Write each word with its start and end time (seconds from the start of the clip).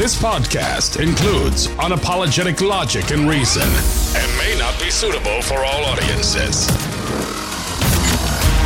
This 0.00 0.16
podcast 0.18 0.98
includes 0.98 1.66
unapologetic 1.76 2.66
logic 2.66 3.10
and 3.10 3.28
reason 3.28 3.68
and 4.16 4.38
may 4.38 4.58
not 4.58 4.80
be 4.80 4.88
suitable 4.90 5.42
for 5.42 5.58
all 5.58 5.84
audiences. 5.84 6.70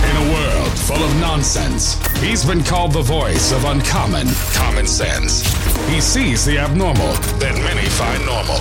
In 0.04 0.16
a 0.16 0.32
world 0.32 0.78
full 0.78 1.02
of 1.02 1.12
nonsense, 1.16 1.94
he's 2.18 2.44
been 2.44 2.62
called 2.62 2.92
the 2.92 3.02
voice 3.02 3.50
of 3.50 3.64
uncommon 3.64 4.28
common 4.52 4.86
sense. 4.86 5.42
He 5.88 6.00
sees 6.00 6.44
the 6.44 6.56
abnormal 6.56 7.14
that 7.40 7.56
many 7.64 7.88
find 7.88 8.24
normal. 8.24 8.60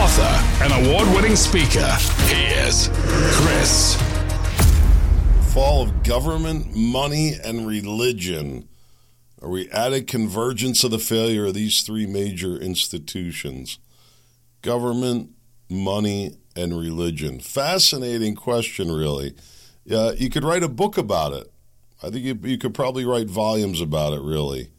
Author 0.00 0.64
and 0.64 0.86
award 0.86 1.14
winning 1.14 1.36
speaker, 1.36 1.92
he 2.24 2.46
is 2.54 2.88
Chris. 3.36 3.96
Fall 5.52 5.82
of 5.82 6.02
government, 6.02 6.74
money, 6.74 7.34
and 7.44 7.66
religion. 7.66 8.66
Are 9.42 9.48
we 9.48 9.68
at 9.70 9.92
a 9.92 10.02
convergence 10.02 10.82
of 10.84 10.90
the 10.90 10.98
failure 10.98 11.46
of 11.46 11.54
these 11.54 11.82
three 11.82 12.06
major 12.06 12.56
institutions? 12.56 13.78
Government, 14.62 15.30
money, 15.68 16.36
and 16.56 16.78
religion. 16.78 17.40
Fascinating 17.40 18.34
question, 18.34 18.90
really. 18.90 19.34
Yeah, 19.84 20.12
you 20.12 20.30
could 20.30 20.44
write 20.44 20.62
a 20.62 20.68
book 20.68 20.96
about 20.96 21.32
it. 21.32 21.52
I 22.02 22.10
think 22.10 22.24
you, 22.24 22.38
you 22.42 22.58
could 22.58 22.74
probably 22.74 23.04
write 23.04 23.28
volumes 23.28 23.80
about 23.80 24.12
it, 24.12 24.22
really. 24.22 24.70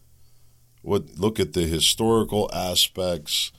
What 0.81 1.17
look 1.17 1.39
at 1.39 1.53
the 1.53 1.63
historical 1.63 2.49
aspects 2.53 3.51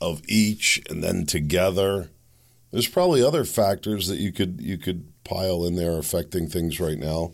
of 0.00 0.22
each, 0.28 0.82
and 0.90 1.02
then 1.02 1.26
together. 1.26 2.10
There's 2.70 2.88
probably 2.88 3.22
other 3.22 3.44
factors 3.44 4.08
that 4.08 4.18
you 4.18 4.32
could 4.32 4.60
you 4.60 4.78
could 4.78 5.12
pile 5.24 5.64
in 5.64 5.76
there 5.76 5.98
affecting 5.98 6.48
things 6.48 6.80
right 6.80 6.98
now. 6.98 7.32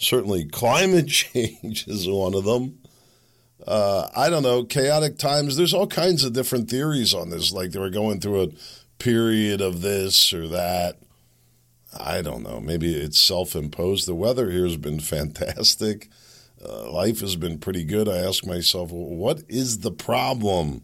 Certainly, 0.00 0.46
climate 0.46 1.08
change 1.08 1.86
is 1.86 2.08
one 2.08 2.34
of 2.34 2.44
them. 2.44 2.78
Uh, 3.66 4.08
I 4.16 4.30
don't 4.30 4.42
know, 4.42 4.64
chaotic 4.64 5.18
times. 5.18 5.56
There's 5.56 5.74
all 5.74 5.86
kinds 5.86 6.24
of 6.24 6.32
different 6.32 6.70
theories 6.70 7.12
on 7.12 7.28
this. 7.28 7.52
Like 7.52 7.72
they 7.72 7.78
were 7.78 7.90
going 7.90 8.18
through 8.18 8.42
a 8.42 8.48
period 8.98 9.60
of 9.60 9.82
this 9.82 10.32
or 10.32 10.48
that. 10.48 10.96
I 11.92 12.22
don't 12.22 12.42
know. 12.42 12.60
Maybe 12.60 12.94
it's 12.94 13.20
self 13.20 13.54
imposed. 13.54 14.08
The 14.08 14.14
weather 14.14 14.50
here 14.50 14.64
has 14.64 14.78
been 14.78 15.00
fantastic. 15.00 16.08
Uh, 16.64 16.90
life 16.90 17.20
has 17.20 17.36
been 17.36 17.58
pretty 17.58 17.84
good. 17.84 18.08
I 18.08 18.18
ask 18.18 18.46
myself, 18.46 18.90
well, 18.90 19.04
what 19.04 19.42
is 19.48 19.80
the 19.80 19.92
problem? 19.92 20.82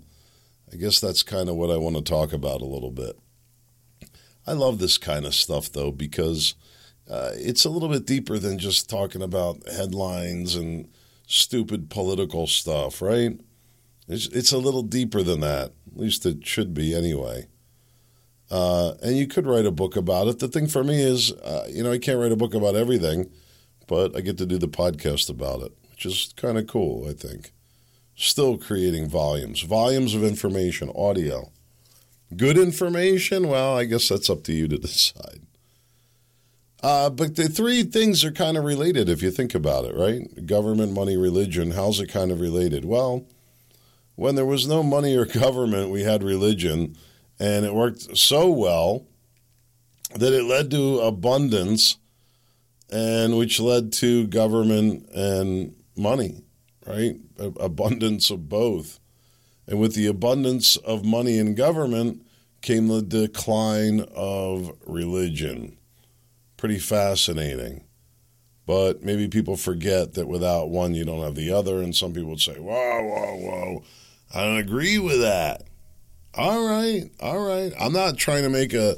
I 0.70 0.76
guess 0.76 1.00
that's 1.00 1.22
kind 1.22 1.48
of 1.48 1.56
what 1.56 1.70
I 1.70 1.78
want 1.78 1.96
to 1.96 2.02
talk 2.02 2.34
about 2.34 2.60
a 2.60 2.66
little 2.66 2.90
bit. 2.90 3.18
I 4.46 4.52
love 4.52 4.78
this 4.78 4.98
kind 4.98 5.24
of 5.24 5.34
stuff, 5.34 5.72
though, 5.72 5.90
because 5.90 6.54
uh, 7.10 7.30
it's 7.34 7.64
a 7.64 7.70
little 7.70 7.88
bit 7.88 8.06
deeper 8.06 8.38
than 8.38 8.58
just 8.58 8.90
talking 8.90 9.22
about 9.22 9.66
headlines 9.68 10.54
and 10.56 10.88
stupid 11.26 11.88
political 11.90 12.46
stuff, 12.46 13.00
right? 13.00 13.38
It's, 14.08 14.26
it's 14.28 14.52
a 14.52 14.58
little 14.58 14.82
deeper 14.82 15.22
than 15.22 15.40
that. 15.40 15.72
At 15.92 15.96
least 15.96 16.26
it 16.26 16.46
should 16.46 16.74
be 16.74 16.94
anyway. 16.94 17.46
Uh, 18.50 18.94
and 19.02 19.16
you 19.16 19.26
could 19.26 19.46
write 19.46 19.66
a 19.66 19.72
book 19.72 19.96
about 19.96 20.28
it. 20.28 20.38
The 20.38 20.48
thing 20.48 20.66
for 20.68 20.84
me 20.84 21.02
is, 21.02 21.32
uh, 21.32 21.66
you 21.68 21.82
know, 21.82 21.92
I 21.92 21.98
can't 21.98 22.18
write 22.18 22.32
a 22.32 22.36
book 22.36 22.54
about 22.54 22.76
everything, 22.76 23.30
but 23.88 24.16
I 24.16 24.20
get 24.20 24.38
to 24.38 24.46
do 24.46 24.58
the 24.58 24.68
podcast 24.68 25.28
about 25.28 25.62
it, 25.62 25.72
which 25.90 26.06
is 26.06 26.32
kind 26.36 26.56
of 26.58 26.66
cool, 26.66 27.08
I 27.08 27.12
think. 27.12 27.52
Still 28.14 28.56
creating 28.56 29.08
volumes, 29.08 29.62
volumes 29.62 30.14
of 30.14 30.22
information, 30.24 30.90
audio. 30.94 31.50
Good 32.36 32.56
information? 32.56 33.48
Well, 33.48 33.76
I 33.76 33.84
guess 33.84 34.08
that's 34.08 34.30
up 34.30 34.44
to 34.44 34.52
you 34.52 34.68
to 34.68 34.78
decide. 34.78 35.42
Uh, 36.82 37.08
but 37.08 37.36
the 37.36 37.48
three 37.48 37.82
things 37.82 38.24
are 38.24 38.32
kind 38.32 38.56
of 38.56 38.64
related 38.64 39.08
if 39.08 39.22
you 39.22 39.30
think 39.30 39.54
about 39.54 39.84
it, 39.84 39.94
right? 39.94 40.46
Government, 40.46 40.92
money, 40.92 41.16
religion. 41.16 41.70
How's 41.70 42.00
it 42.00 42.08
kind 42.08 42.30
of 42.30 42.40
related? 42.40 42.84
Well, 42.84 43.26
when 44.14 44.34
there 44.34 44.46
was 44.46 44.66
no 44.66 44.82
money 44.82 45.16
or 45.16 45.24
government, 45.24 45.90
we 45.90 46.02
had 46.02 46.22
religion, 46.22 46.96
and 47.38 47.64
it 47.64 47.74
worked 47.74 48.16
so 48.16 48.50
well 48.50 49.06
that 50.14 50.32
it 50.32 50.44
led 50.44 50.70
to 50.70 51.00
abundance, 51.00 51.96
and 52.90 53.36
which 53.36 53.58
led 53.58 53.92
to 53.94 54.26
government 54.26 55.08
and 55.14 55.74
money, 55.96 56.42
right? 56.86 57.16
Abundance 57.38 58.30
of 58.30 58.48
both. 58.48 59.00
And 59.66 59.80
with 59.80 59.94
the 59.94 60.06
abundance 60.06 60.76
of 60.76 61.04
money 61.04 61.38
and 61.38 61.56
government 61.56 62.24
came 62.62 62.86
the 62.86 63.02
decline 63.02 64.06
of 64.14 64.72
religion 64.86 65.75
pretty 66.56 66.78
fascinating. 66.78 67.84
But 68.66 69.02
maybe 69.02 69.28
people 69.28 69.56
forget 69.56 70.14
that 70.14 70.26
without 70.26 70.70
one, 70.70 70.94
you 70.94 71.04
don't 71.04 71.22
have 71.22 71.36
the 71.36 71.52
other. 71.52 71.80
And 71.80 71.94
some 71.94 72.12
people 72.12 72.30
would 72.30 72.40
say, 72.40 72.58
whoa, 72.58 73.02
whoa, 73.02 73.36
whoa, 73.36 73.84
I 74.34 74.42
don't 74.42 74.58
agree 74.58 74.98
with 74.98 75.20
that. 75.20 75.62
All 76.34 76.66
right, 76.66 77.04
all 77.20 77.38
right. 77.38 77.72
I'm 77.80 77.92
not 77.92 78.18
trying 78.18 78.42
to 78.42 78.50
make 78.50 78.74
a 78.74 78.96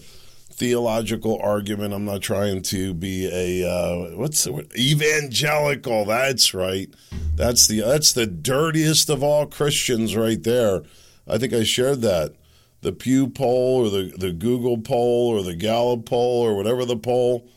theological 0.58 1.38
argument. 1.40 1.94
I'm 1.94 2.04
not 2.04 2.20
trying 2.20 2.62
to 2.62 2.92
be 2.92 3.28
a 3.32 3.68
uh, 3.68 4.16
what's 4.16 4.42
the 4.42 4.52
word? 4.52 4.72
evangelical. 4.76 6.04
That's 6.04 6.52
right. 6.52 6.92
That's 7.36 7.68
the 7.68 7.82
that's 7.82 8.12
the 8.12 8.26
dirtiest 8.26 9.08
of 9.08 9.22
all 9.22 9.46
Christians 9.46 10.16
right 10.16 10.42
there. 10.42 10.82
I 11.28 11.38
think 11.38 11.52
I 11.52 11.62
shared 11.62 12.00
that 12.02 12.34
the 12.80 12.92
Pew 12.92 13.28
poll 13.28 13.86
or 13.86 13.90
the, 13.90 14.12
the 14.16 14.32
Google 14.32 14.78
poll 14.78 15.28
or 15.28 15.42
the 15.42 15.56
Gallup 15.56 16.06
poll 16.06 16.42
or 16.44 16.54
whatever 16.54 16.84
the 16.84 16.96
poll, 16.96 17.48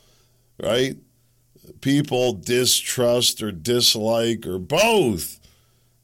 right? 0.61 0.97
People 1.81 2.33
distrust 2.33 3.41
or 3.41 3.51
dislike 3.51 4.45
or 4.45 4.59
both 4.59 5.39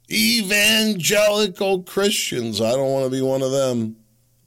evangelical 0.10 1.84
Christians. 1.84 2.62
I 2.62 2.72
don't 2.72 2.92
want 2.92 3.06
to 3.06 3.12
be 3.12 3.22
one 3.22 3.42
of 3.42 3.52
them. 3.52 3.98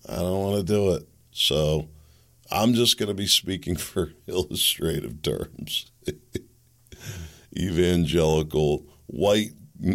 I 0.08 0.16
don't 0.16 0.42
want 0.42 0.56
to 0.56 0.72
do 0.72 0.94
it. 0.94 1.08
So 1.32 1.88
I'm 2.50 2.74
just 2.74 2.98
going 2.98 3.08
to 3.08 3.14
be 3.14 3.26
speaking 3.26 3.76
for 3.76 4.12
illustrative 4.26 5.22
terms. 5.22 5.90
evangelical 7.56 8.86
white 9.06 9.50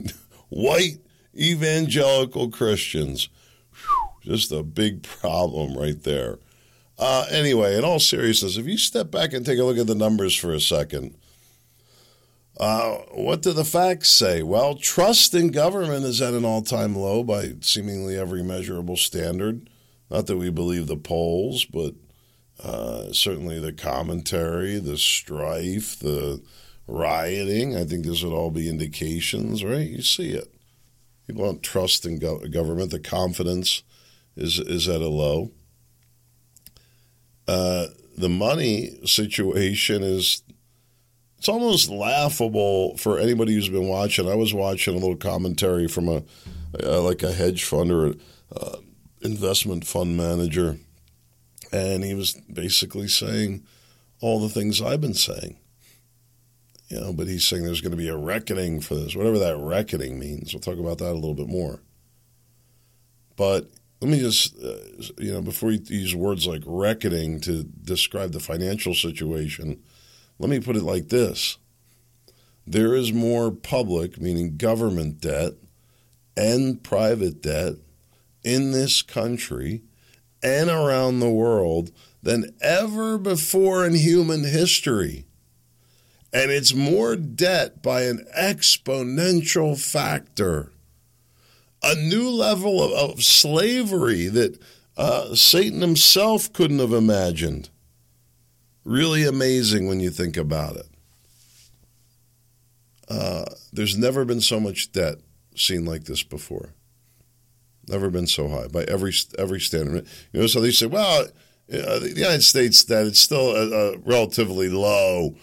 white 0.50 0.98
evangelical 1.36 2.50
Christians 2.50 3.30
just 4.26 4.52
a 4.52 4.64
big 4.64 5.04
problem 5.04 5.78
right 5.78 6.02
there. 6.04 6.40
Uh, 6.98 7.26
anyway, 7.30 7.78
in 7.78 7.84
all 7.84 8.00
seriousness, 8.00 8.58
if 8.58 8.66
you 8.66 8.78
step 8.78 9.12
back 9.12 9.34
and 9.34 9.46
take 9.46 9.60
a 9.60 9.64
look 9.64 9.78
at 9.78 9.88
the 9.88 9.96
numbers 9.96 10.36
for 10.36 10.54
a 10.54 10.60
second, 10.60 11.16
uh, 12.58 12.96
what 13.12 13.42
do 13.42 13.52
the 13.52 13.66
facts 13.66 14.10
say? 14.10 14.42
Well, 14.42 14.76
trust 14.76 15.34
in 15.34 15.50
government 15.50 16.06
is 16.06 16.22
at 16.22 16.34
an 16.34 16.46
all 16.46 16.62
time 16.62 16.96
low 16.96 17.24
by 17.24 17.56
seemingly 17.62 18.18
every 18.18 18.44
measurable 18.44 18.96
standard. 18.96 19.70
Not 20.10 20.28
that 20.28 20.38
we 20.38 20.50
believe 20.50 20.88
the 20.88 20.96
polls, 20.96 21.66
but 21.66 21.96
uh, 22.64 23.12
certainly 23.12 23.60
the 23.60 23.74
commentary, 23.74 24.80
the 24.80 24.98
strife, 24.98 26.00
the 26.00 26.42
rioting. 26.88 27.76
I 27.76 27.84
think 27.84 28.06
this 28.06 28.24
would 28.24 28.34
all 28.34 28.52
be 28.52 28.70
indications, 28.70 29.64
right? 29.64 29.90
You 29.90 30.02
see 30.02 30.30
it. 30.30 30.54
People 31.28 31.44
don't 31.44 31.64
trust 31.64 32.06
in 32.06 32.20
go- 32.20 32.40
government, 32.48 32.92
the 32.92 33.00
confidence 33.00 33.84
is 34.36 34.60
is 34.60 34.88
at 34.88 35.02
a 35.02 35.08
low. 35.08 35.52
Uh, 37.48 37.88
the 38.18 38.30
money 38.30 39.00
situation 39.06 40.02
is 40.04 40.42
it's 41.38 41.50
almost 41.50 41.90
laughable 41.90 42.98
for 42.98 43.20
anybody 43.20 43.54
who's 43.54 43.70
been 43.70 43.88
watching. 43.88 44.28
I 44.28 44.36
was 44.36 44.54
watching 44.54 44.96
a 44.96 44.98
little 44.98 45.16
commentary 45.16 45.88
from 45.88 46.10
a, 46.10 46.24
a 46.80 47.00
like 47.02 47.24
a 47.24 47.32
hedge 47.32 47.64
fund 47.64 47.92
or 47.92 48.08
a, 48.08 48.14
uh, 48.56 48.78
investment 49.22 49.86
fund 49.86 50.18
manager, 50.18 50.78
and 51.72 52.04
he 52.04 52.14
was 52.14 52.34
basically 52.52 53.08
saying 53.08 53.64
all 54.22 54.40
the 54.40 54.50
things 54.50 54.82
I've 54.82 55.02
been 55.02 55.14
saying. 55.14 55.58
You 56.88 57.00
know, 57.00 57.14
but 57.14 57.28
he's 57.28 57.46
saying 57.46 57.64
there's 57.64 57.82
going 57.82 57.92
to 57.92 57.98
be 57.98 58.10
a 58.10 58.18
reckoning 58.18 58.80
for 58.80 58.96
this, 58.96 59.16
whatever 59.16 59.40
that 59.40 59.58
reckoning 59.58 60.20
means. 60.20 60.54
We'll 60.54 60.62
talk 60.62 60.78
about 60.78 61.00
that 61.00 61.12
a 61.12 61.14
little 61.14 61.34
bit 61.34 61.48
more. 61.48 61.80
But 63.36 63.70
let 64.02 64.12
me 64.12 64.20
just, 64.20 64.58
uh, 64.62 64.76
you 65.18 65.34
know, 65.34 65.42
before 65.42 65.72
you 65.72 65.80
use 65.88 66.14
words 66.14 66.46
like 66.46 66.64
reckoning 66.66 67.40
to 67.42 67.64
describe 67.64 68.32
the 68.32 68.40
financial 68.40 68.94
situation, 68.94 69.82
let 70.38 70.50
me 70.50 70.60
put 70.60 70.76
it 70.76 70.84
like 70.84 71.10
this 71.10 71.58
there 72.68 72.96
is 72.96 73.14
more 73.14 73.52
public, 73.52 74.20
meaning 74.20 74.58
government 74.58 75.22
debt, 75.22 75.54
and 76.36 76.84
private 76.84 77.42
debt 77.42 77.76
in 78.44 78.72
this 78.72 79.02
country 79.02 79.84
and 80.42 80.70
around 80.70 81.20
the 81.20 81.30
world 81.30 81.92
than 82.24 82.56
ever 82.62 83.18
before 83.18 83.86
in 83.86 83.94
human 83.94 84.44
history. 84.44 85.26
And 86.34 86.52
it's 86.52 86.74
more 86.74 87.16
debt 87.16 87.82
by 87.82 88.04
an 88.04 88.26
exponential 88.38 89.80
factor 89.80 90.72
a 91.86 91.96
new 91.96 92.30
level 92.30 92.82
of, 92.82 93.12
of 93.12 93.24
slavery 93.24 94.28
that 94.28 94.60
uh, 94.98 95.36
Satan 95.36 95.82
himself 95.82 96.52
couldn't 96.52 96.80
have 96.80 96.94
imagined. 96.94 97.70
Really 98.84 99.26
amazing 99.26 99.88
when 99.88 100.00
you 100.00 100.10
think 100.10 100.36
about 100.36 100.78
it. 100.78 100.88
Uh, 103.08 103.46
there's 103.72 103.98
never 103.98 104.26
been 104.26 104.42
so 104.42 104.60
much 104.60 104.92
debt 104.92 105.18
seen 105.56 105.86
like 105.86 106.06
this 106.06 106.24
before. 106.24 106.74
Never 107.88 108.10
been 108.10 108.28
so 108.28 108.48
high 108.50 108.68
by 108.68 108.84
every 108.84 109.14
every 109.38 109.60
standard. 109.60 110.08
You 110.34 110.42
know, 110.42 110.48
so 110.48 110.60
they 110.60 110.72
say, 110.72 110.88
well, 110.88 111.26
uh, 111.72 112.00
the 112.00 112.14
United 112.16 112.44
States 112.44 112.84
that 112.86 113.06
it's 113.06 113.20
still 113.20 113.50
uh, 113.52 113.76
uh, 113.76 113.98
relatively 114.04 114.70
low 114.70 115.36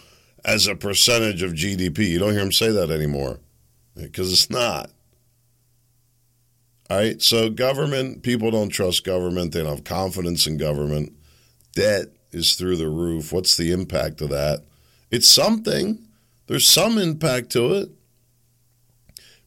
as 0.45 0.67
a 0.67 0.75
percentage 0.75 1.43
of 1.43 1.53
GDP. 1.53 2.09
You 2.09 2.19
don't 2.19 2.33
hear 2.33 2.41
them 2.41 2.53
say 2.53 2.71
that 2.73 2.91
anymore 2.91 3.39
because 3.95 4.33
it's 4.33 4.51
not. 4.51 4.91
All 6.91 6.99
right, 6.99 7.23
so 7.23 7.49
government 7.49 8.23
people 8.23 8.51
don't 8.51 8.69
trust 8.69 9.05
government. 9.05 9.53
They 9.53 9.61
don't 9.61 9.77
have 9.77 9.85
confidence 9.85 10.47
in 10.47 10.57
government. 10.59 11.13
Debt 11.75 12.09
is 12.33 12.55
through 12.55 12.77
the 12.77 12.89
roof. 12.89 13.33
What's 13.33 13.57
the 13.57 13.73
impact 13.73 14.21
of 14.21 14.31
that? 14.31 14.65
It's 15.11 15.29
something. 15.29 16.07
There's 16.47 16.67
some 16.67 16.99
impact 16.99 17.51
to 17.51 17.73
it. 17.75 17.91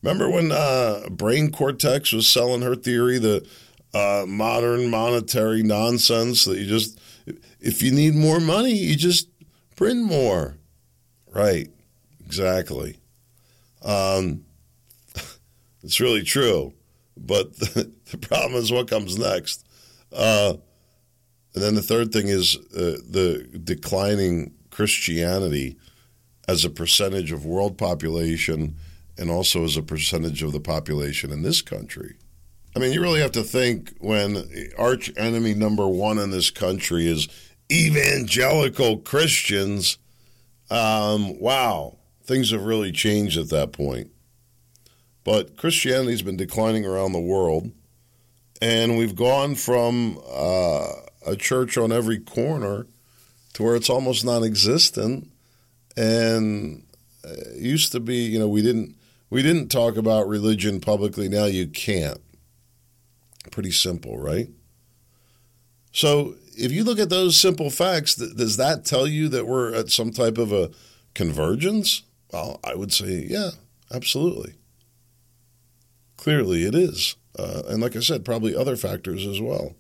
Remember 0.02 0.30
when 0.30 0.52
uh, 0.52 1.10
Brain 1.10 1.52
Cortex 1.52 2.14
was 2.14 2.28
selling 2.28 2.62
her 2.62 2.76
theory, 2.76 3.18
the 3.18 3.48
uh, 3.94 4.26
modern 4.28 4.90
monetary 4.90 5.64
nonsense 5.64 6.46
that 6.46 6.60
you 6.60 6.68
just, 6.68 7.00
if 7.60 7.82
you 7.82 7.92
need 7.92 8.14
more 8.14 8.40
money, 8.40 8.74
you 8.74 8.96
just 8.96 9.30
print 9.76 10.04
more. 10.04 10.58
Right, 11.34 11.70
exactly. 12.24 12.98
Um, 13.84 14.46
it's 15.84 16.00
really 16.00 16.24
true. 16.24 16.74
But 17.18 17.56
the, 17.58 17.92
the, 18.12 18.18
problem 18.18 18.56
is 18.56 18.72
what 18.72 18.90
comes 18.90 19.18
next. 19.18 19.66
Uh, 20.12 20.56
and 21.54 21.64
then 21.64 21.76
the 21.76 21.82
third 21.82 22.12
thing 22.12 22.28
is 22.28 22.58
uh, 22.76 22.98
the 23.10 23.48
declining 23.64 24.54
Christianity 24.70 25.78
as 26.48 26.66
a 26.66 26.70
percentage 26.70 27.32
of 27.32 27.46
world 27.46 27.78
population 27.78 28.76
and 29.18 29.30
also 29.30 29.64
as 29.64 29.78
a 29.78 29.82
percentage 29.82 30.44
of 30.44 30.52
the 30.52 30.60
population 30.60 31.32
in 31.32 31.42
this 31.42 31.62
country. 31.62 32.16
I 32.76 32.80
mean, 32.80 32.92
you 32.92 33.02
really 33.02 33.22
have 33.22 33.32
to 33.34 33.44
think 33.44 33.94
when 34.00 34.44
arch 34.78 35.10
enemy 35.16 35.54
number 35.54 35.88
one 35.88 36.20
in 36.20 36.32
this 36.32 36.50
country 36.50 37.08
is 37.08 37.30
evangelical 37.72 38.98
Christians. 38.98 39.98
Um, 40.70 41.40
wow, 41.40 41.98
things 42.26 42.52
have 42.52 42.66
really 42.66 42.92
changed 42.92 43.38
at 43.38 43.50
that 43.50 43.72
point. 43.72 44.12
But 45.26 45.58
Christianity's 45.58 46.22
been 46.22 46.38
declining 46.38 46.86
around 46.86 47.12
the 47.12 47.20
world, 47.20 47.72
and 48.62 48.98
we've 48.98 49.16
gone 49.16 49.56
from 49.56 50.20
uh, 50.32 50.88
a 51.26 51.36
church 51.36 51.78
on 51.78 51.92
every 51.92 52.20
corner 52.20 52.86
to 53.54 53.64
where 53.64 53.76
it's 53.76 53.90
almost 53.90 54.24
non-existent. 54.24 55.30
And 55.98 56.84
uh, 57.26 57.32
it 57.32 57.62
used 57.62 57.92
to 57.94 58.00
be, 58.00 58.18
you 58.18 58.38
know, 58.38 58.48
we 58.48 58.62
didn't 58.62 58.96
we 59.30 59.42
didn't 59.42 59.70
talk 59.70 59.98
about 59.98 60.28
religion 60.28 60.80
publicly. 60.80 61.28
Now 61.28 61.46
you 61.46 61.68
can't. 61.68 62.22
Pretty 63.52 63.72
simple, 63.72 64.18
right? 64.18 64.50
So 65.92 66.36
if 66.56 66.72
you 66.72 66.84
look 66.84 67.00
at 67.00 67.10
those 67.10 67.40
simple 67.40 67.72
facts, 67.72 68.16
does 68.16 68.58
that 68.58 68.86
tell 68.86 69.08
you 69.08 69.28
that 69.30 69.48
we're 69.48 69.74
at 69.74 69.90
some 69.90 70.12
type 70.12 70.38
of 70.38 70.52
a 70.52 70.70
convergence? 71.16 72.04
Well, 72.32 72.60
I 72.64 72.76
would 72.76 72.94
say, 72.94 73.26
yeah, 73.28 73.52
absolutely. 73.92 74.54
Clearly, 76.18 76.64
it 76.64 76.76
is. 76.76 77.16
Uh, 77.38 77.64
and 77.68 77.82
like 77.82 77.96
I 77.96 78.00
said, 78.00 78.26
probably 78.26 78.56
other 78.56 78.76
factors 78.76 79.26
as 79.26 79.42
well. 79.42 79.76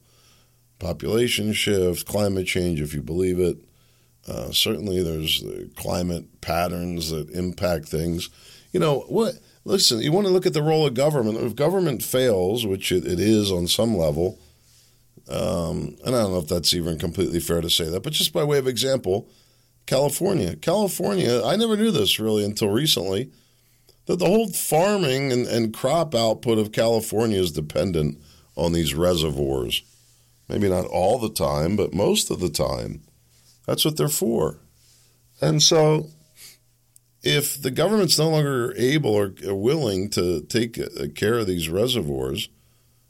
Population 0.79 1.53
shift, 1.53 2.05
climate 2.05 2.47
change, 2.47 2.81
if 2.81 2.93
you 2.93 3.01
believe 3.01 3.39
it. 3.39 3.57
Uh, 4.27 4.51
certainly, 4.51 5.01
there's 5.01 5.43
climate 5.75 6.41
patterns 6.41 7.11
that 7.11 7.29
impact 7.29 7.87
things. 7.87 8.29
You 8.71 8.79
know 8.79 9.01
what? 9.07 9.35
Listen, 9.63 9.99
you 9.99 10.11
want 10.11 10.27
to 10.27 10.33
look 10.33 10.45
at 10.45 10.53
the 10.53 10.61
role 10.61 10.85
of 10.85 10.93
government. 10.93 11.37
If 11.37 11.55
government 11.55 12.03
fails, 12.03 12.65
which 12.65 12.91
it, 12.91 13.05
it 13.05 13.19
is 13.19 13.51
on 13.51 13.67
some 13.67 13.95
level, 13.95 14.39
um, 15.29 15.95
and 16.05 16.15
I 16.15 16.21
don't 16.21 16.33
know 16.33 16.39
if 16.39 16.47
that's 16.47 16.73
even 16.73 16.99
completely 16.99 17.39
fair 17.39 17.61
to 17.61 17.69
say 17.69 17.89
that, 17.89 18.03
but 18.03 18.13
just 18.13 18.33
by 18.33 18.43
way 18.43 18.57
of 18.57 18.67
example, 18.67 19.29
California. 19.85 20.55
California, 20.55 21.41
I 21.43 21.55
never 21.55 21.77
knew 21.77 21.91
this 21.91 22.19
really 22.19 22.43
until 22.43 22.69
recently, 22.69 23.31
that 24.05 24.19
the 24.19 24.25
whole 24.25 24.49
farming 24.49 25.31
and, 25.31 25.47
and 25.47 25.73
crop 25.73 26.13
output 26.13 26.57
of 26.57 26.71
California 26.71 27.39
is 27.39 27.51
dependent 27.51 28.19
on 28.55 28.71
these 28.71 28.93
reservoirs. 28.93 29.83
Maybe 30.47 30.69
not 30.69 30.85
all 30.85 31.17
the 31.19 31.29
time, 31.29 31.75
but 31.75 31.93
most 31.93 32.29
of 32.29 32.39
the 32.39 32.49
time. 32.49 33.01
That's 33.65 33.83
what 33.83 33.97
they're 33.97 34.07
for. 34.07 34.59
And 35.41 35.61
so 35.61 36.09
if 37.23 37.59
the 37.59 37.71
government's 37.71 38.19
no 38.19 38.29
longer 38.29 38.73
able 38.77 39.15
or 39.15 39.33
willing 39.55 40.09
to 40.11 40.41
take 40.41 40.79
care 41.15 41.39
of 41.39 41.47
these 41.47 41.67
reservoirs, 41.67 42.49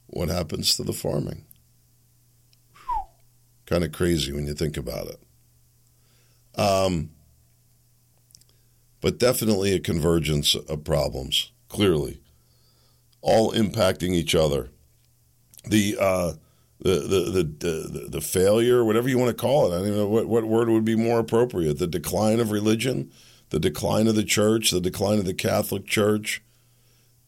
what 0.07 0.30
happens 0.30 0.77
to 0.77 0.83
the 0.83 0.94
farming? 0.94 1.44
Kind 3.65 3.83
of 3.83 3.91
crazy 3.91 4.31
when 4.31 4.48
you 4.48 4.53
think 4.53 4.77
about 4.77 5.07
it. 5.07 5.19
Um, 6.57 7.09
but 9.05 9.19
definitely 9.19 9.71
a 9.71 9.79
convergence 9.79 10.55
of 10.55 10.83
problems, 10.83 11.51
clearly, 11.69 12.21
all 13.21 13.51
impacting 13.51 14.15
each 14.15 14.33
other. 14.33 14.71
The 15.63 15.95
uh, 16.01 16.33
the, 16.79 16.99
the, 17.01 17.19
the, 17.19 17.43
the, 17.99 18.07
the 18.09 18.21
failure, 18.21 18.83
whatever 18.83 19.07
you 19.07 19.19
want 19.19 19.29
to 19.29 19.39
call 19.39 19.71
it. 19.71 19.75
I 19.75 19.85
don't 19.85 19.95
know 19.95 20.07
what, 20.07 20.25
what 20.25 20.45
word 20.45 20.69
would 20.69 20.85
be 20.85 20.95
more 20.95 21.19
appropriate. 21.19 21.77
The 21.77 21.85
decline 21.85 22.39
of 22.39 22.49
religion, 22.49 23.11
the 23.51 23.59
decline 23.59 24.07
of 24.07 24.15
the 24.15 24.23
church, 24.23 24.71
the 24.71 24.81
decline 24.81 25.19
of 25.19 25.25
the 25.25 25.35
Catholic 25.35 25.85
Church. 25.85 26.41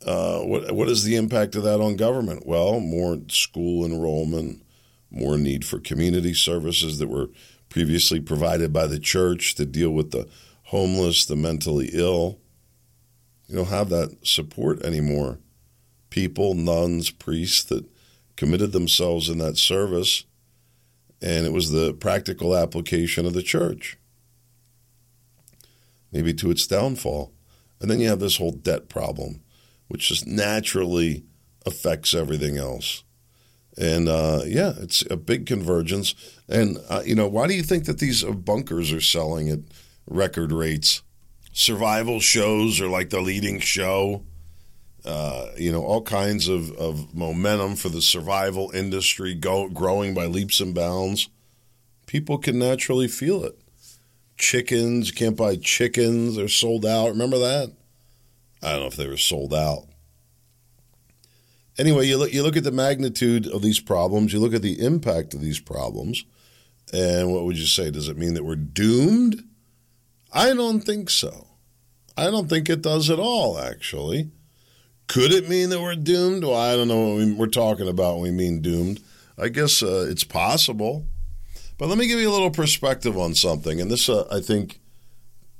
Uh, 0.03 0.39
what 0.39 0.71
what 0.71 0.89
is 0.89 1.03
the 1.03 1.15
impact 1.15 1.55
of 1.55 1.61
that 1.61 1.79
on 1.79 1.95
government? 1.95 2.47
Well, 2.47 2.79
more 2.79 3.19
school 3.29 3.85
enrollment, 3.85 4.63
more 5.11 5.37
need 5.37 5.63
for 5.63 5.79
community 5.79 6.33
services 6.33 6.97
that 6.97 7.07
were 7.07 7.29
previously 7.69 8.19
provided 8.19 8.73
by 8.73 8.87
the 8.87 8.99
church 8.99 9.53
to 9.55 9.65
deal 9.67 9.91
with 9.91 10.09
the 10.09 10.27
homeless, 10.67 11.25
the 11.25 11.35
mentally 11.35 11.89
ill. 11.93 12.39
You 13.47 13.57
don't 13.57 13.67
have 13.67 13.89
that 13.89 14.25
support 14.25 14.83
anymore. 14.83 15.39
People, 16.09 16.53
nuns, 16.53 17.09
priests 17.09 17.63
that 17.65 17.85
committed 18.35 18.71
themselves 18.71 19.29
in 19.29 19.37
that 19.39 19.57
service, 19.57 20.25
and 21.21 21.45
it 21.45 21.51
was 21.51 21.71
the 21.71 21.93
practical 21.93 22.55
application 22.55 23.25
of 23.25 23.33
the 23.33 23.43
church 23.43 23.97
maybe 26.11 26.33
to 26.33 26.51
its 26.51 26.67
downfall. 26.67 27.31
And 27.79 27.89
then 27.91 27.99
you 27.99 28.09
have 28.09 28.19
this 28.19 28.37
whole 28.37 28.51
debt 28.51 28.89
problem, 28.89 29.41
which 29.87 30.07
just 30.07 30.25
naturally 30.25 31.23
affects 31.65 32.13
everything 32.13 32.57
else. 32.57 33.03
And 33.77 34.09
uh, 34.09 34.41
yeah, 34.45 34.73
it's 34.79 35.03
a 35.11 35.17
big 35.17 35.45
convergence. 35.45 36.15
And, 36.49 36.79
uh, 36.89 37.03
you 37.05 37.13
know, 37.13 37.27
why 37.27 37.47
do 37.47 37.53
you 37.53 37.61
think 37.61 37.85
that 37.85 37.99
these 37.99 38.23
bunkers 38.23 38.91
are 38.91 39.01
selling 39.01 39.49
at 39.49 39.59
record 40.07 40.51
rates? 40.51 41.03
Survival 41.53 42.19
shows 42.19 42.79
are 42.81 42.87
like 42.87 43.09
the 43.09 43.21
leading 43.21 43.59
show. 43.59 44.23
Uh, 45.05 45.47
you 45.57 45.71
know, 45.71 45.83
all 45.83 46.01
kinds 46.01 46.47
of, 46.47 46.71
of 46.73 47.15
momentum 47.15 47.75
for 47.75 47.89
the 47.89 48.01
survival 48.01 48.71
industry 48.71 49.33
go, 49.33 49.69
growing 49.69 50.13
by 50.13 50.25
leaps 50.25 50.59
and 50.59 50.75
bounds. 50.75 51.29
People 52.07 52.37
can 52.37 52.59
naturally 52.59 53.07
feel 53.07 53.43
it 53.43 53.57
chickens. 54.37 55.11
Can't 55.11 55.35
buy 55.35 55.55
chickens. 55.55 56.35
They're 56.35 56.47
sold 56.47 56.85
out. 56.85 57.09
Remember 57.09 57.39
that? 57.39 57.73
I 58.61 58.71
don't 58.71 58.81
know 58.81 58.87
if 58.87 58.95
they 58.95 59.07
were 59.07 59.17
sold 59.17 59.53
out. 59.53 59.85
Anyway, 61.77 62.07
you 62.07 62.17
look, 62.17 62.33
you 62.33 62.41
look 62.41 62.57
at 62.57 62.63
the 62.63 62.71
magnitude 62.71 63.47
of 63.47 63.61
these 63.61 63.79
problems, 63.79 64.33
you 64.33 64.39
look 64.39 64.55
at 64.55 64.63
the 64.63 64.83
impact 64.83 65.35
of 65.35 65.41
these 65.41 65.59
problems, 65.59 66.25
and 66.91 67.31
what 67.31 67.43
would 67.43 67.57
you 67.57 67.67
say? 67.67 67.91
Does 67.91 68.09
it 68.09 68.17
mean 68.17 68.33
that 68.33 68.43
we're 68.43 68.55
doomed? 68.55 69.43
I 70.31 70.53
don't 70.53 70.81
think 70.81 71.09
so. 71.09 71.47
I 72.15 72.25
don't 72.25 72.49
think 72.49 72.69
it 72.69 72.81
does 72.81 73.09
at 73.09 73.19
all, 73.19 73.59
actually. 73.59 74.31
Could 75.07 75.31
it 75.31 75.47
mean 75.47 75.69
that 75.69 75.81
we're 75.81 75.95
doomed? 75.95 76.43
Well, 76.43 76.55
I 76.55 76.75
don't 76.75 76.87
know 76.87 77.15
what 77.15 77.37
we're 77.37 77.47
talking 77.47 77.87
about 77.87 78.15
when 78.15 78.23
we 78.23 78.31
mean 78.31 78.61
doomed. 78.61 79.01
I 79.37 79.49
guess 79.49 79.81
uh, 79.81 80.07
it's 80.09 80.23
possible. 80.23 81.05
But 81.77 81.87
let 81.87 81.97
me 81.97 82.07
give 82.07 82.19
you 82.19 82.29
a 82.29 82.31
little 82.31 82.49
perspective 82.49 83.17
on 83.17 83.35
something, 83.35 83.79
and 83.79 83.91
this 83.91 84.09
uh, 84.09 84.27
I 84.31 84.39
think 84.39 84.79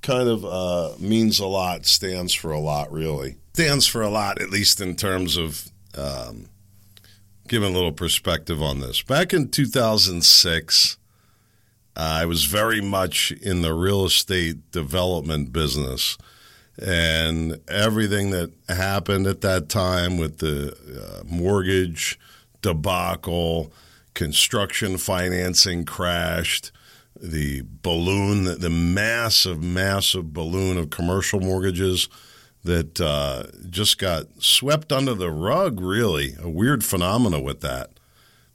kind 0.01 0.27
of 0.27 0.43
uh, 0.45 0.91
means 1.00 1.39
a 1.39 1.45
lot, 1.45 1.86
stands 1.86 2.33
for 2.33 2.51
a 2.51 2.59
lot, 2.59 2.91
really. 2.91 3.38
Stands 3.53 3.88
for 3.88 4.01
a 4.01 4.09
lot, 4.09 4.41
at 4.41 4.50
least 4.50 4.81
in 4.81 4.95
terms 4.95 5.38
of 5.38 5.69
um, 5.95 6.50
giving 7.47 7.71
a 7.71 7.75
little 7.75 7.91
perspective 7.91 8.62
on 8.62 8.79
this. 8.79 9.01
Back 9.01 9.33
in 9.33 9.50
2006, 9.50 10.93
uh, 10.93 10.97
I 11.98 12.25
was 12.25 12.46
very 12.46 12.80
much 12.80 13.32
in 13.32 13.63
the 13.63 13.74
real 13.74 14.06
estate 14.06 14.72
development 14.72 15.51
business. 15.51 16.18
And 16.80 17.60
everything 17.68 18.30
that 18.30 18.51
happened 18.70 19.25
at 19.25 19.42
that 19.42 19.68
time 19.68 20.18
with 20.18 20.38
the 20.38 20.75
uh, 20.75 21.24
mortgage 21.25 22.20
debacle, 22.62 23.74
construction 24.13 24.98
financing 24.98 25.86
crashed, 25.86 26.72
the 27.20 27.63
balloon, 27.82 28.60
the 28.60 28.70
massive, 28.70 29.63
massive 29.63 30.34
balloon 30.34 30.77
of 30.77 30.92
commercial 30.92 31.39
mortgages 31.39 32.10
that 32.63 33.01
uh, 33.01 33.44
just 33.72 33.98
got 33.98 34.25
swept 34.38 34.92
under 34.92 35.16
the 35.16 35.32
rug, 35.32 35.80
really. 35.80 36.36
A 36.39 36.50
weird 36.50 36.84
phenomena 36.84 37.39
with 37.39 37.62
that. 37.62 37.97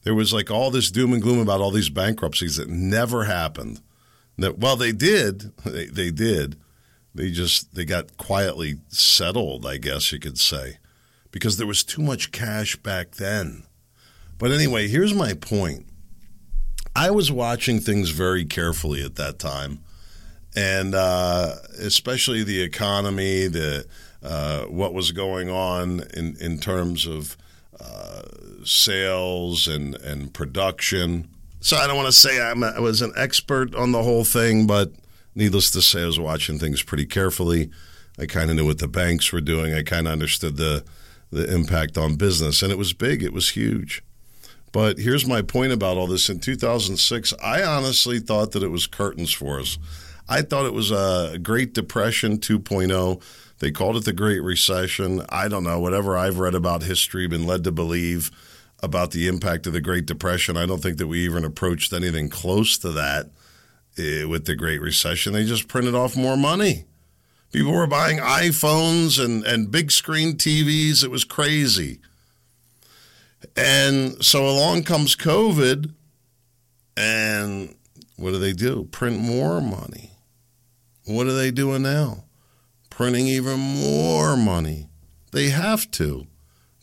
There 0.05 0.15
was 0.15 0.33
like 0.33 0.51
all 0.51 0.71
this 0.71 0.91
doom 0.91 1.13
and 1.13 1.23
gloom 1.23 1.39
about 1.39 1.61
all 1.61 1.71
these 1.71 1.89
bankruptcies 1.89 2.57
that 2.57 2.69
never 2.69 3.25
happened. 3.25 3.81
That, 4.39 4.59
well, 4.59 4.77
they 4.77 4.93
did. 4.93 5.53
They, 5.65 5.87
they 5.87 6.11
did. 6.11 6.57
They 7.15 7.31
just 7.31 7.75
they 7.75 7.85
got 7.85 8.17
quietly 8.17 8.81
settled, 8.89 9.67
I 9.67 9.77
guess 9.77 10.13
you 10.13 10.19
could 10.19 10.39
say, 10.39 10.79
because 11.31 11.57
there 11.57 11.67
was 11.67 11.85
too 11.85 12.03
much 12.03 12.33
cash 12.33 12.77
back 12.77 13.13
then. 13.13 13.65
But 14.39 14.51
anyway, 14.51 14.89
here's 14.89 15.15
my 15.15 15.35
point. 15.35 15.87
I 16.97 17.11
was 17.11 17.31
watching 17.31 17.81
things 17.81 18.11
very 18.11 18.45
carefully 18.45 19.05
at 19.05 19.17
that 19.17 19.39
time, 19.39 19.81
and 20.57 20.95
uh, 20.95 21.57
especially 21.79 22.43
the 22.43 22.63
economy, 22.63 23.47
the 23.47 23.87
uh, 24.23 24.63
what 24.65 24.95
was 24.95 25.13
going 25.13 25.51
on 25.51 26.03
in 26.15 26.37
in 26.41 26.59
terms 26.59 27.07
of 27.07 27.37
sales 28.65 29.67
and 29.69 29.95
and 29.97 30.33
production. 30.33 31.29
So 31.61 31.77
I 31.77 31.87
don't 31.87 31.97
want 31.97 32.07
to 32.07 32.13
say 32.13 32.41
I'm 32.41 32.63
a, 32.63 32.69
I 32.77 32.81
was 32.81 33.03
an 33.03 33.13
expert 33.17 33.75
on 33.75 33.93
the 33.93 34.03
whole 34.03 34.25
thing, 34.25 34.67
but 34.67 34.93
needless 35.35 35.71
to 35.73 35.83
say, 35.83 36.03
I 36.03 36.07
was 36.07 36.19
watching 36.19 36.59
things 36.59 36.83
pretty 36.83 37.07
carefully. 37.07 37.71
I 38.19 38.27
kind 38.27 38.51
of 38.51 38.57
knew 38.57 38.67
what 38.67 38.79
the 38.79 38.89
banks 38.89 39.33
were 39.33 39.41
doing. 39.41 39.73
I 39.75 39.83
kind 39.83 40.07
of 40.07 40.13
understood 40.13 40.57
the 40.57 40.85
the 41.31 41.53
impact 41.53 41.97
on 41.97 42.17
business, 42.17 42.63
and 42.63 42.71
it 42.71 42.79
was 42.79 42.93
big. 42.93 43.23
It 43.23 43.33
was 43.33 43.51
huge. 43.51 44.03
But 44.71 44.99
here's 44.99 45.27
my 45.27 45.43
point 45.43 45.73
about 45.73 45.97
all 45.97 46.07
this. 46.07 46.29
In 46.29 46.41
2006, 46.41 47.35
I 47.43 47.63
honestly 47.63 48.19
thought 48.19 48.53
that 48.53 48.63
it 48.63 48.69
was 48.69 48.87
curtains 48.87 49.33
for 49.33 49.61
us. 49.61 49.79
I 50.29 50.43
thought 50.43 50.67
it 50.67 50.75
was 50.75 50.91
a 50.91 51.39
Great 51.43 51.75
Depression 51.75 52.39
2.0. 52.39 53.23
They 53.63 53.71
called 53.71 53.97
it 53.97 54.05
the 54.05 54.13
Great 54.13 54.43
Recession. 54.43 55.23
I 55.29 55.47
don't 55.47 55.63
know, 55.63 55.79
whatever 55.79 56.19
I've 56.19 56.41
read 56.41 56.57
about 56.57 56.83
history, 56.83 57.29
been 57.29 57.47
led 57.47 57.63
to 57.63 57.71
believe 57.71 58.33
about 58.83 59.13
the 59.13 59.29
impact 59.29 59.69
of 59.69 59.73
the 59.73 59.81
Great 59.81 60.05
Depression. 60.05 60.57
I 60.57 60.67
don't 60.67 60.83
think 60.83 60.99
that 60.99 61.07
we 61.07 61.21
even 61.21 61.45
approached 61.45 61.93
anything 61.93 62.29
close 62.29 62.77
to 62.79 62.91
that 62.91 63.27
uh, 63.27 64.27
with 64.27 64.47
the 64.47 64.57
Great 64.57 64.81
Recession. 64.81 65.33
They 65.33 65.45
just 65.45 65.69
printed 65.69 65.95
off 65.95 66.17
more 66.17 66.37
money. 66.37 66.87
People 67.53 67.71
were 67.71 67.87
buying 67.87 68.19
iPhones 68.19 69.25
and, 69.25 69.45
and 69.45 69.71
big 69.71 69.93
screen 69.93 70.33
TVs. 70.33 71.05
It 71.05 71.13
was 71.13 71.23
crazy. 71.23 72.01
And 73.57 74.25
so 74.25 74.45
along 74.49 74.83
comes 74.83 75.15
COVID, 75.15 75.95
and 76.97 77.77
what 78.17 78.33
do 78.33 78.41
they 78.41 78.55
do? 78.55 78.89
Print 78.91 79.21
more 79.21 79.61
money. 79.61 80.11
What 81.05 81.29
are 81.29 81.35
they 81.35 81.53
doing 81.53 81.83
now? 81.83 82.25
Printing 82.95 83.27
even 83.27 83.59
more 83.59 84.37
money. 84.37 84.91
They 85.33 85.49
have 85.49 85.91
to. 85.93 86.27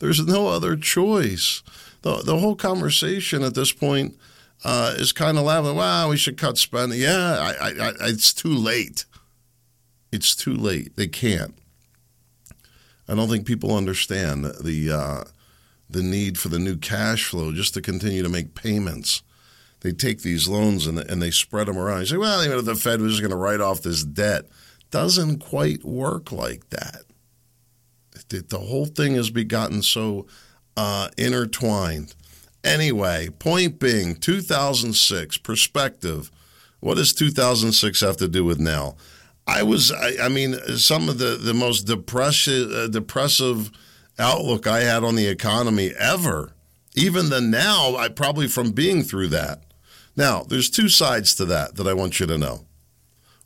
There's 0.00 0.26
no 0.26 0.48
other 0.48 0.74
choice. 0.76 1.62
The, 2.02 2.16
the 2.16 2.38
whole 2.38 2.56
conversation 2.56 3.44
at 3.44 3.54
this 3.54 3.72
point 3.72 4.16
uh, 4.64 4.94
is 4.96 5.12
kind 5.12 5.38
of 5.38 5.44
laughing. 5.44 5.76
Wow, 5.76 6.10
we 6.10 6.16
should 6.16 6.36
cut 6.36 6.58
spending. 6.58 7.00
Yeah, 7.00 7.38
I, 7.38 7.68
I, 7.68 7.88
I, 7.88 7.92
it's 8.08 8.32
too 8.32 8.52
late. 8.52 9.04
It's 10.10 10.34
too 10.34 10.54
late. 10.54 10.96
They 10.96 11.06
can't. 11.06 11.54
I 13.08 13.14
don't 13.14 13.28
think 13.28 13.46
people 13.46 13.76
understand 13.76 14.44
the 14.44 14.90
uh, 14.92 15.24
the 15.88 16.02
need 16.02 16.38
for 16.38 16.48
the 16.48 16.58
new 16.58 16.76
cash 16.76 17.26
flow 17.26 17.52
just 17.52 17.74
to 17.74 17.80
continue 17.80 18.24
to 18.24 18.28
make 18.28 18.56
payments. 18.56 19.22
They 19.80 19.92
take 19.92 20.22
these 20.22 20.48
loans 20.48 20.88
and, 20.88 20.98
and 20.98 21.22
they 21.22 21.30
spread 21.30 21.68
them 21.68 21.78
around. 21.78 22.00
You 22.00 22.06
say, 22.06 22.16
well, 22.16 22.42
you 22.42 22.50
know, 22.50 22.60
the 22.60 22.74
Fed 22.74 23.00
was 23.00 23.12
just 23.12 23.22
going 23.22 23.30
to 23.30 23.36
write 23.36 23.60
off 23.60 23.80
this 23.80 24.04
debt. 24.04 24.46
Doesn't 24.90 25.38
quite 25.38 25.84
work 25.84 26.32
like 26.32 26.70
that. 26.70 27.04
The, 28.28 28.58
whole 28.58 28.86
thing 28.86 29.14
has 29.14 29.30
begotten 29.30 29.82
so 29.82 30.26
uh, 30.76 31.08
intertwined. 31.16 32.14
Anyway, 32.62 33.28
point 33.38 33.80
being, 33.80 34.14
2006 34.14 35.38
perspective. 35.38 36.30
What 36.78 36.96
does 36.96 37.12
2006 37.12 38.00
have 38.00 38.16
to 38.18 38.28
do 38.28 38.44
with 38.44 38.60
now? 38.60 38.96
I 39.46 39.62
was, 39.64 39.90
I, 39.90 40.26
I 40.26 40.28
mean, 40.28 40.54
some 40.76 41.08
of 41.08 41.18
the 41.18 41.36
the 41.36 41.54
most 41.54 41.82
depressive, 41.82 42.70
uh, 42.70 42.86
depressive 42.88 43.70
outlook 44.18 44.66
I 44.66 44.80
had 44.80 45.02
on 45.02 45.16
the 45.16 45.26
economy 45.26 45.92
ever. 45.98 46.52
Even 46.94 47.30
the 47.30 47.40
now, 47.40 47.96
I 47.96 48.08
probably 48.08 48.46
from 48.46 48.72
being 48.72 49.02
through 49.02 49.28
that. 49.28 49.62
Now, 50.16 50.42
there's 50.42 50.70
two 50.70 50.88
sides 50.88 51.34
to 51.36 51.44
that 51.46 51.76
that 51.76 51.86
I 51.86 51.94
want 51.94 52.20
you 52.20 52.26
to 52.26 52.38
know. 52.38 52.66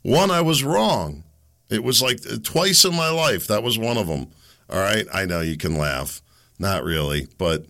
One, 0.01 0.29
I 0.29 0.41
was 0.41 0.63
wrong. 0.63 1.23
It 1.69 1.83
was 1.83 2.01
like 2.01 2.19
uh, 2.31 2.37
twice 2.43 2.85
in 2.85 2.95
my 2.95 3.09
life. 3.09 3.47
That 3.47 3.63
was 3.63 3.77
one 3.77 3.97
of 3.97 4.07
them. 4.07 4.27
All 4.69 4.79
right, 4.79 5.05
I 5.13 5.25
know 5.25 5.41
you 5.41 5.57
can 5.57 5.77
laugh. 5.77 6.21
Not 6.59 6.83
really, 6.83 7.27
but 7.37 7.65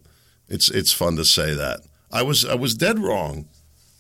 it's 0.48 0.70
it's 0.70 0.94
fun 0.94 1.16
to 1.18 1.26
say 1.26 1.54
that. 1.54 1.82
I 2.12 2.22
was 2.22 2.46
I 2.46 2.56
was 2.56 2.76
dead 2.76 3.00
wrong. 3.00 3.48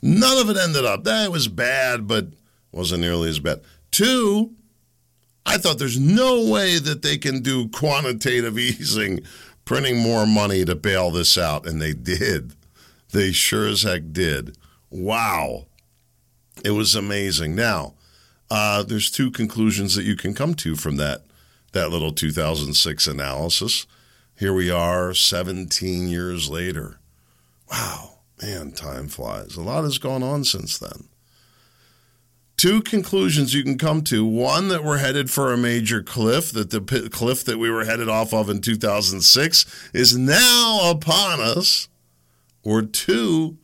None 0.01 0.37
of 0.37 0.49
it 0.49 0.57
ended 0.57 0.85
up. 0.85 1.03
That 1.03 1.31
was 1.31 1.47
bad, 1.47 2.07
but 2.07 2.27
wasn't 2.71 3.01
nearly 3.01 3.29
as 3.29 3.39
bad. 3.39 3.61
Two, 3.89 4.51
I 5.45 5.57
thought 5.57 5.79
there's 5.79 5.99
no 5.99 6.49
way 6.49 6.79
that 6.79 7.01
they 7.01 7.17
can 7.17 7.41
do 7.41 7.69
quantitative 7.69 8.59
easing, 8.59 9.21
printing 9.63 9.97
more 9.97 10.25
money 10.27 10.65
to 10.65 10.75
bail 10.75 11.11
this 11.11 11.37
out. 11.37 11.67
And 11.67 11.81
they 11.81 11.93
did. 11.93 12.53
They 13.11 13.31
sure 13.31 13.67
as 13.67 13.83
heck 13.83 14.11
did. 14.11 14.57
Wow. 14.89 15.67
It 16.63 16.71
was 16.71 16.95
amazing. 16.95 17.55
Now, 17.55 17.93
uh, 18.55 18.83
there's 18.83 19.11
two 19.11 19.31
conclusions 19.31 19.95
that 19.95 20.05
you 20.05 20.15
can 20.15 20.33
come 20.33 20.53
to 20.55 20.75
from 20.75 20.97
that, 20.97 21.23
that 21.73 21.89
little 21.89 22.11
2006 22.11 23.07
analysis. 23.07 23.85
Here 24.37 24.53
we 24.53 24.69
are 24.71 25.13
17 25.13 26.07
years 26.07 26.49
later. 26.49 26.99
Wow, 27.69 28.19
man, 28.41 28.71
time 28.71 29.07
flies. 29.07 29.55
A 29.55 29.61
lot 29.61 29.83
has 29.83 29.97
gone 29.97 30.23
on 30.23 30.43
since 30.43 30.77
then 30.77 31.09
two 32.57 32.81
conclusions 32.81 33.53
you 33.53 33.63
can 33.63 33.77
come 33.77 34.01
to. 34.03 34.25
One, 34.25 34.69
that 34.69 34.83
we're 34.83 34.97
headed 34.97 35.29
for 35.29 35.51
a 35.51 35.57
major 35.57 36.01
cliff, 36.01 36.51
that 36.51 36.71
the 36.71 37.09
cliff 37.11 37.43
that 37.45 37.57
we 37.57 37.69
were 37.69 37.85
headed 37.85 38.09
off 38.09 38.33
of 38.33 38.49
in 38.49 38.61
2006 38.61 39.89
is 39.93 40.17
now 40.17 40.89
upon 40.89 41.39
us. 41.39 41.89
Or 42.63 42.81
two, 42.81 43.57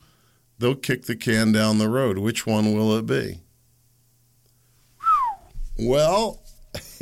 they'll 0.60 0.76
kick 0.76 1.06
the 1.06 1.16
can 1.16 1.52
down 1.52 1.80
the 1.80 1.90
road. 1.90 2.20
Which 2.20 2.46
one 2.46 2.76
will 2.76 2.96
it 2.98 3.08
be? 3.08 3.40
Well, 5.82 6.44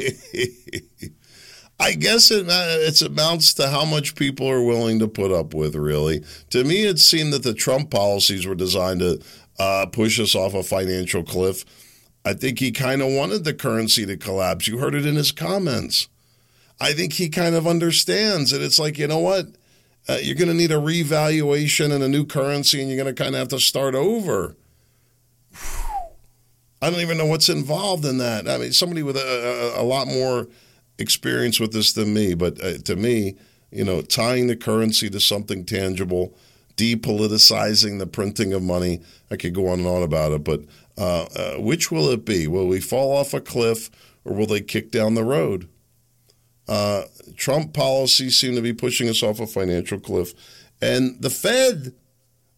I 1.82 1.94
guess 1.94 2.32
it 2.32 2.46
it 2.50 3.02
amounts 3.02 3.54
to 3.56 3.70
how 3.70 3.86
much 3.86 4.16
people 4.16 4.50
are 4.50 4.64
willing 4.64 5.00
to 5.00 5.08
put 5.08 5.32
up 5.32 5.54
with. 5.54 5.76
Really, 5.76 6.24
to 6.50 6.64
me, 6.64 6.86
it 6.86 7.00
seemed 7.00 7.34
that 7.34 7.44
the 7.44 7.54
Trump 7.54 7.92
policies 7.92 8.48
were 8.48 8.56
designed 8.56 9.02
to 9.02 9.22
uh, 9.60 9.86
push 9.88 10.20
us 10.20 10.34
off 10.36 10.54
a 10.54 10.64
financial 10.64 11.24
cliff. 11.24 11.66
I 12.26 12.34
think 12.34 12.60
he 12.60 12.72
kind 12.72 13.02
of 13.02 13.10
wanted 13.10 13.44
the 13.44 13.54
currency 13.54 14.06
to 14.06 14.18
collapse. 14.18 14.68
You 14.68 14.78
heard 14.78 14.96
it 14.96 15.06
in 15.06 15.16
his 15.16 15.32
comments. 15.32 16.08
I 16.80 16.94
think 16.94 17.14
he 17.14 17.30
kind 17.30 17.56
of 17.56 17.68
understands 17.68 18.52
that 18.52 18.62
it's 18.62 18.80
like, 18.80 18.98
you 18.98 19.08
know 19.08 19.20
what? 19.20 19.48
Uh, 20.08 20.18
you're 20.22 20.36
going 20.36 20.48
to 20.48 20.54
need 20.54 20.72
a 20.72 20.80
revaluation 20.80 21.92
and 21.92 22.04
a 22.04 22.08
new 22.08 22.26
currency, 22.26 22.80
and 22.80 22.90
you're 22.90 23.02
going 23.02 23.14
to 23.14 23.24
kind 23.24 23.36
of 23.36 23.40
have 23.40 23.48
to 23.50 23.60
start 23.60 23.96
over. 23.96 24.56
I 26.82 26.90
don't 26.90 27.02
even 27.02 27.18
know 27.18 27.26
what's 27.26 27.50
involved 27.50 28.06
in 28.06 28.18
that. 28.20 28.48
I 28.48 28.58
mean, 28.58 28.74
somebody 28.74 29.04
with 29.04 29.18
a, 29.18 29.76
a, 29.78 29.82
a 29.82 29.84
lot 29.84 30.08
more 30.08 30.48
experience 30.98 31.60
with 31.60 31.74
this 31.74 31.94
than 31.94 32.14
me, 32.14 32.34
but 32.34 32.64
uh, 32.64 32.78
to 32.86 32.96
me, 32.96 33.36
you 33.72 33.84
know, 33.84 34.02
tying 34.02 34.48
the 34.48 34.56
currency 34.56 35.10
to 35.10 35.20
something 35.20 35.66
tangible– 35.66 36.36
depoliticizing 36.80 38.00
the 38.00 38.08
printing 38.08 38.54
of 38.54 38.64
money. 38.64 39.02
I 39.30 39.36
could 39.36 39.54
go 39.54 39.68
on 39.68 39.80
and 39.80 39.88
on 39.88 40.02
about 40.02 40.32
it, 40.32 40.46
but 40.46 40.62
uh, 40.98 41.26
uh, 41.36 41.56
which 41.58 41.92
will 41.92 42.10
it 42.10 42.24
be? 42.24 42.48
Will 42.48 42.68
we 42.68 42.80
fall 42.80 43.16
off 43.16 43.34
a 43.34 43.42
cliff 43.42 43.90
or 44.24 44.34
will 44.34 44.48
they 44.48 44.62
kick 44.62 44.90
down 44.90 45.14
the 45.14 45.26
road? 45.26 45.68
Uh, 46.70 47.04
Trump 47.36 47.74
policies 47.74 48.38
seem 48.38 48.56
to 48.56 48.62
be 48.62 48.74
pushing 48.74 49.10
us 49.10 49.22
off 49.22 49.42
a 49.42 49.48
financial 49.48 50.00
cliff. 50.00 50.34
And 50.82 51.22
the 51.22 51.30
Fed, 51.30 51.94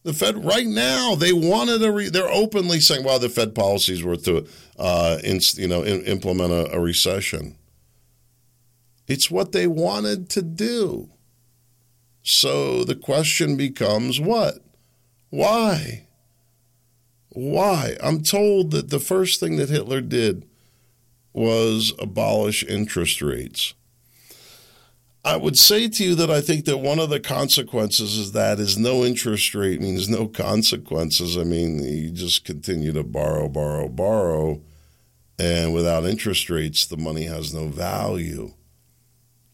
the 0.03 0.13
Fed 0.13 0.43
right 0.43 0.65
now, 0.65 1.15
they 1.15 1.34
wanted 1.34 1.84
a 1.84 1.91
re- 1.91 2.10
they're 2.10 2.31
openly 2.31 2.79
saying, 2.79 3.03
well, 3.03 3.20
the 3.20 3.29
Fed 3.29 3.53
policies 3.53 4.03
were 4.03 4.17
to 4.17 4.48
uh, 4.79 5.20
you 5.24 5.67
know, 5.67 5.84
in, 5.84 6.01
implement 6.03 6.51
a, 6.51 6.75
a 6.75 6.79
recession. 6.79 7.58
It's 9.08 9.29
what 9.29 9.51
they 9.51 9.67
wanted 9.67 10.29
to 10.29 10.41
do. 10.41 11.10
So 12.24 12.84
the 12.84 12.96
question 12.96 13.58
becomes 13.58 14.20
what? 14.20 14.60
Why? 15.29 16.08
Why? 17.29 17.96
I'm 18.01 18.22
told 18.24 18.72
that 18.72 18.89
the 18.89 19.00
first 19.00 19.39
thing 19.39 19.58
that 19.58 19.70
Hitler 19.70 20.01
did 20.01 20.48
was 21.34 21.93
abolish 22.00 22.63
interest 22.63 23.22
rates. 23.22 23.74
I 25.24 25.38
would 25.38 25.58
say 25.58 25.88
to 25.88 26.04
you 26.04 26.16
that 26.16 26.32
I 26.32 26.42
think 26.42 26.66
that 26.66 26.80
one 26.80 26.98
of 26.98 27.12
the 27.12 27.20
consequences 27.20 28.18
is 28.18 28.32
that 28.32 28.60
is 28.60 28.78
no 28.78 29.04
interest 29.04 29.54
rate 29.54 29.80
means 29.80 30.10
no 30.10 30.28
consequences. 30.28 31.38
I 31.38 31.44
mean, 31.44 31.84
you 31.84 32.10
just 32.10 32.44
continue 32.44 32.92
to 32.94 33.04
borrow, 33.04 33.48
borrow, 33.48 33.88
borrow, 33.88 34.62
and 35.38 35.74
without 35.74 36.06
interest 36.06 36.50
rates, 36.50 36.86
the 36.86 36.98
money 36.98 37.25
has 37.25 37.54
no 37.54 37.68
value. 37.68 38.54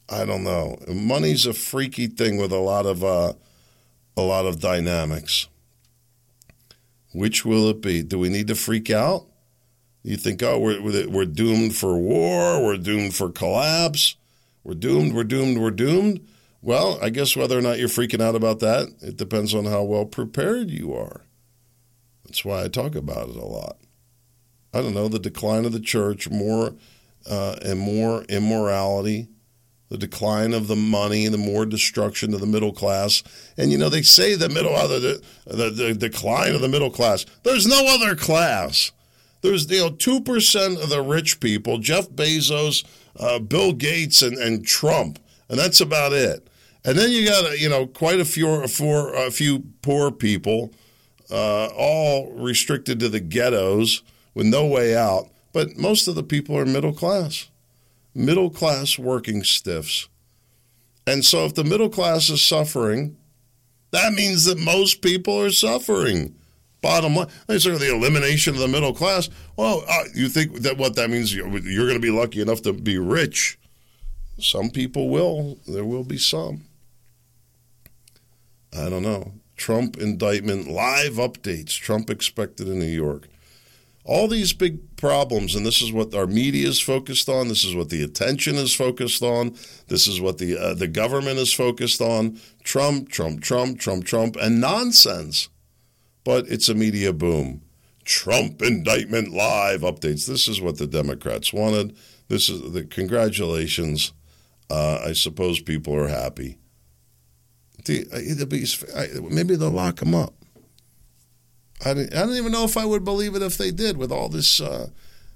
I 0.09 0.25
don't 0.25 0.43
know. 0.43 0.77
Money's 0.87 1.45
a 1.45 1.53
freaky 1.53 2.07
thing 2.07 2.37
with 2.37 2.51
a 2.51 2.59
lot 2.59 2.85
of 2.85 3.03
uh, 3.03 3.33
a 4.15 4.21
lot 4.21 4.45
of 4.45 4.59
dynamics. 4.59 5.47
Which 7.13 7.45
will 7.45 7.69
it 7.69 7.81
be? 7.81 8.03
Do 8.03 8.19
we 8.19 8.29
need 8.29 8.47
to 8.47 8.55
freak 8.55 8.89
out? 8.89 9.25
You 10.03 10.17
think, 10.17 10.43
oh, 10.43 10.59
we're 10.59 11.09
we're 11.09 11.25
doomed 11.25 11.75
for 11.75 11.97
war, 11.97 12.63
we're 12.63 12.77
doomed 12.77 13.15
for 13.15 13.29
collapse, 13.29 14.16
we're 14.67 14.73
doomed, 14.73 15.15
we're 15.15 15.23
doomed, 15.23 15.57
we're 15.59 15.71
doomed. 15.71 16.27
Well, 16.61 16.99
I 17.01 17.09
guess 17.09 17.37
whether 17.37 17.57
or 17.57 17.61
not 17.61 17.79
you're 17.79 17.87
freaking 17.87 18.21
out 18.21 18.35
about 18.35 18.59
that, 18.59 18.89
it 19.01 19.15
depends 19.15 19.55
on 19.55 19.63
how 19.63 19.83
well 19.83 20.03
prepared 20.03 20.69
you 20.69 20.93
are. 20.93 21.21
That's 22.25 22.43
why 22.43 22.65
I 22.65 22.67
talk 22.67 22.93
about 22.93 23.29
it 23.29 23.37
a 23.37 23.45
lot. 23.45 23.77
I 24.73 24.81
don't 24.81 24.93
know 24.93 25.07
the 25.07 25.19
decline 25.19 25.63
of 25.63 25.71
the 25.71 25.79
church, 25.79 26.29
more 26.29 26.73
uh, 27.25 27.55
and 27.63 27.79
more 27.79 28.23
immorality, 28.23 29.29
the 29.87 29.97
decline 29.97 30.53
of 30.53 30.67
the 30.67 30.75
money, 30.75 31.29
the 31.29 31.37
more 31.37 31.65
destruction 31.65 32.33
of 32.33 32.41
the 32.41 32.45
middle 32.45 32.73
class. 32.73 33.23
And 33.57 33.71
you 33.71 33.77
know, 33.77 33.87
they 33.87 34.01
say 34.01 34.35
the 34.35 34.49
middle, 34.49 34.75
uh, 34.75 34.87
the, 34.87 35.21
the, 35.45 35.69
the 35.69 35.93
decline 35.93 36.53
of 36.53 36.59
the 36.59 36.67
middle 36.67 36.91
class. 36.91 37.25
There's 37.43 37.65
no 37.65 37.85
other 37.87 38.17
class. 38.17 38.91
There's 39.41 39.71
you 39.71 39.79
know 39.79 39.91
two 39.91 40.19
percent 40.19 40.77
of 40.81 40.89
the 40.89 41.01
rich 41.01 41.39
people, 41.39 41.77
Jeff 41.77 42.09
Bezos, 42.09 42.83
uh, 43.19 43.39
Bill 43.39 43.73
Gates, 43.73 44.21
and, 44.21 44.37
and 44.37 44.65
Trump, 44.65 45.19
and 45.49 45.59
that's 45.59 45.81
about 45.81 46.13
it. 46.13 46.47
And 46.85 46.97
then 46.97 47.11
you 47.11 47.27
got 47.27 47.59
you 47.59 47.69
know 47.69 47.87
quite 47.87 48.19
a 48.19 48.25
few 48.25 48.67
for 48.67 49.13
a 49.13 49.31
few 49.31 49.63
poor 49.81 50.11
people, 50.11 50.71
uh, 51.31 51.67
all 51.67 52.31
restricted 52.31 52.99
to 52.99 53.09
the 53.09 53.19
ghettos 53.19 54.03
with 54.33 54.45
no 54.45 54.65
way 54.65 54.95
out. 54.95 55.29
But 55.53 55.77
most 55.77 56.07
of 56.07 56.15
the 56.15 56.23
people 56.23 56.57
are 56.57 56.65
middle 56.65 56.93
class 56.93 57.49
middle 58.17 58.49
class 58.49 58.97
working 58.97 59.43
stiffs. 59.43 60.09
And 61.05 61.23
so 61.23 61.45
if 61.45 61.53
the 61.53 61.63
middle 61.63 61.89
class 61.89 62.29
is 62.29 62.41
suffering, 62.41 63.15
that 63.91 64.11
means 64.13 64.45
that 64.45 64.57
most 64.57 65.01
people 65.01 65.39
are 65.39 65.51
suffering. 65.51 66.35
Bottom 66.87 67.15
line, 67.15 67.27
they 67.47 67.59
say 67.59 67.77
the 67.77 67.93
elimination 67.93 68.53
of 68.53 68.61
the 68.61 68.67
middle 68.69 68.93
class. 68.93 69.29
Well, 69.57 69.83
uh, 69.89 70.03
you 70.15 70.29
think 70.29 70.61
that 70.61 70.77
what 70.77 70.95
that 70.95 71.09
means? 71.09 71.35
You're, 71.35 71.49
you're 71.59 71.85
going 71.85 71.99
to 71.99 71.99
be 71.99 72.11
lucky 72.11 72.39
enough 72.39 72.61
to 72.61 72.71
be 72.71 72.97
rich. 72.97 73.59
Some 74.39 74.69
people 74.69 75.09
will. 75.09 75.57
There 75.67 75.83
will 75.83 76.05
be 76.05 76.17
some. 76.17 76.63
I 78.73 78.89
don't 78.89 79.03
know. 79.03 79.33
Trump 79.57 79.97
indictment 79.97 80.69
live 80.69 81.15
updates. 81.15 81.77
Trump 81.77 82.09
expected 82.09 82.69
in 82.69 82.79
New 82.79 82.85
York 82.85 83.27
all 84.05 84.29
these 84.29 84.53
big 84.53 84.95
problems, 84.95 85.53
and 85.53 85.65
this 85.65 85.81
is 85.81 85.91
what 85.91 86.15
our 86.15 86.25
media 86.25 86.69
is 86.69 86.79
focused 86.79 87.27
on. 87.27 87.49
This 87.49 87.65
is 87.65 87.75
what 87.75 87.89
the 87.89 88.01
attention 88.01 88.55
is 88.55 88.73
focused 88.73 89.21
on. 89.21 89.57
This 89.89 90.07
is 90.07 90.21
what 90.21 90.37
the 90.37 90.57
uh, 90.57 90.73
the 90.73 90.87
government 90.87 91.37
is 91.37 91.53
focused 91.53 91.99
on. 91.99 92.39
Trump, 92.63 93.09
Trump, 93.09 93.41
Trump, 93.41 93.77
Trump, 93.77 94.05
Trump, 94.05 94.37
and 94.37 94.61
nonsense. 94.61 95.49
But 96.27 96.49
it's 96.49 96.67
a 96.67 96.75
media 96.75 97.13
boom. 97.13 97.61
Trump 98.03 98.61
indictment 98.61 99.31
live 99.31 99.79
updates. 99.79 100.27
This 100.27 100.49
is 100.49 100.59
what 100.59 100.77
the 100.77 100.85
Democrats 100.85 101.53
wanted. 101.53 101.95
This 102.27 102.49
is 102.49 102.73
the 102.73 102.83
congratulations. 102.83 104.11
Uh, 104.69 104.99
I 105.05 105.13
suppose 105.13 105.61
people 105.61 105.95
are 105.95 106.09
happy. 106.09 106.57
Maybe 107.87 109.55
they'll 109.55 109.69
lock 109.69 110.01
him 110.01 110.13
up. 110.13 110.33
I 111.85 111.93
don't, 111.93 112.13
I 112.13 112.25
don't 112.25 112.35
even 112.35 112.51
know 112.51 112.65
if 112.65 112.75
I 112.75 112.83
would 112.83 113.05
believe 113.05 113.33
it 113.33 113.41
if 113.41 113.57
they 113.57 113.71
did 113.71 113.95
with 113.95 114.11
all 114.11 114.27
this 114.27 114.59
uh, 114.59 114.89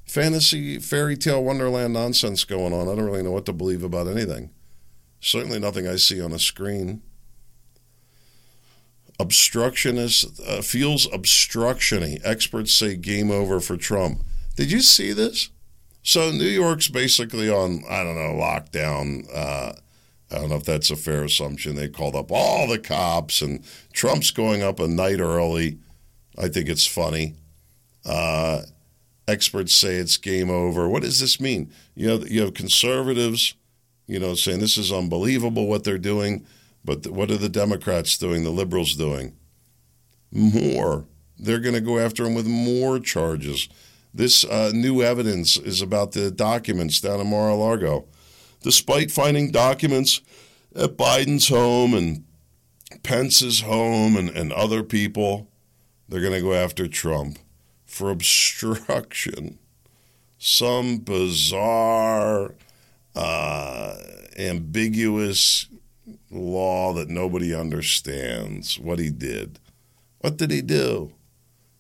fantasy 0.04 0.78
fairy 0.78 1.16
tale 1.16 1.42
wonderland 1.42 1.94
nonsense 1.94 2.44
going 2.44 2.74
on. 2.74 2.90
I 2.90 2.96
don't 2.96 3.06
really 3.06 3.24
know 3.24 3.32
what 3.32 3.46
to 3.46 3.54
believe 3.54 3.86
about 3.86 4.10
anything. 4.10 4.50
Certainly 5.22 5.62
nothing 5.62 5.88
I 5.88 5.96
see 5.96 6.22
on 6.22 6.34
a 6.34 6.40
screen. 6.40 7.02
Obstructionist 9.22 10.42
uh, 10.42 10.62
feels 10.62 11.08
obstructiony. 11.08 12.20
Experts 12.24 12.74
say 12.74 12.96
game 12.96 13.32
over 13.32 13.60
for 13.60 13.78
Trump. 13.78 14.24
Did 14.56 14.72
you 14.72 14.82
see 14.82 15.14
this? 15.14 15.50
So 16.04 16.32
New 16.32 16.46
York's 16.46 16.88
basically 16.88 17.50
on 17.50 17.84
I 17.90 18.04
don't 18.04 18.16
know 18.16 18.34
lockdown. 18.34 19.28
Uh, 19.34 19.74
I 20.32 20.36
don't 20.36 20.50
know 20.50 20.56
if 20.56 20.66
that's 20.66 20.92
a 20.92 20.96
fair 20.96 21.24
assumption. 21.24 21.76
They 21.76 21.90
called 21.90 22.16
up 22.16 22.32
all 22.32 22.68
the 22.68 22.80
cops, 22.80 23.42
and 23.42 23.64
Trump's 23.94 24.32
going 24.32 24.64
up 24.64 24.80
a 24.80 24.88
night 24.88 25.20
early 25.20 25.78
I 26.38 26.48
think 26.48 26.70
it's 26.70 26.86
funny. 26.86 27.36
Uh, 28.06 28.62
experts 29.28 29.74
say 29.74 29.96
it's 29.96 30.18
game 30.18 30.50
over. 30.50 30.88
What 30.88 31.04
does 31.04 31.20
this 31.20 31.40
mean? 31.40 31.72
You 31.96 32.08
know, 32.08 32.26
you 32.26 32.42
have 32.42 32.54
conservatives, 32.54 33.56
you 34.08 34.20
know, 34.20 34.34
saying 34.34 34.60
this 34.60 34.78
is 34.78 34.92
unbelievable 34.92 35.68
what 35.68 35.84
they're 35.84 35.98
doing, 35.98 36.46
but 36.84 37.08
what 37.08 37.32
are 37.32 37.38
the 37.38 37.50
Democrats 37.50 38.18
doing? 38.18 38.44
The 38.44 38.50
liberals 38.50 38.96
doing 38.96 39.36
more. 40.32 41.06
They're 41.38 41.60
going 41.60 41.76
to 41.76 41.82
go 41.82 42.00
after 42.00 42.26
him 42.26 42.36
with 42.36 42.48
more 42.48 43.00
charges. 43.00 43.68
This 44.14 44.44
uh, 44.46 44.72
new 44.74 45.02
evidence 45.02 45.58
is 45.58 45.82
about 45.82 46.12
the 46.12 46.32
documents 46.32 47.00
down 47.02 47.20
in 47.20 47.30
Mar-a-Lago. 47.30 48.06
Despite 48.62 49.12
finding 49.12 49.52
documents 49.52 50.22
at 50.76 50.98
Biden's 50.98 51.50
home 51.50 51.94
and 51.94 52.26
Pence's 53.04 53.62
home 53.62 54.18
and, 54.18 54.30
and 54.30 54.52
other 54.54 54.84
people, 54.84 55.50
they're 56.08 56.22
going 56.22 56.34
to 56.34 56.42
go 56.42 56.54
after 56.54 56.88
Trump 56.88 57.40
for 57.86 58.12
obstruction. 58.12 59.58
Some 60.38 60.98
bizarre, 60.98 62.56
uh, 63.16 63.96
ambiguous 64.38 65.68
law 66.32 66.94
that 66.94 67.10
nobody 67.10 67.54
understands 67.54 68.80
what 68.80 69.00
he 69.00 69.10
did. 69.10 69.60
What 70.20 70.38
did 70.38 70.52
he 70.52 70.62
do? 70.62 71.14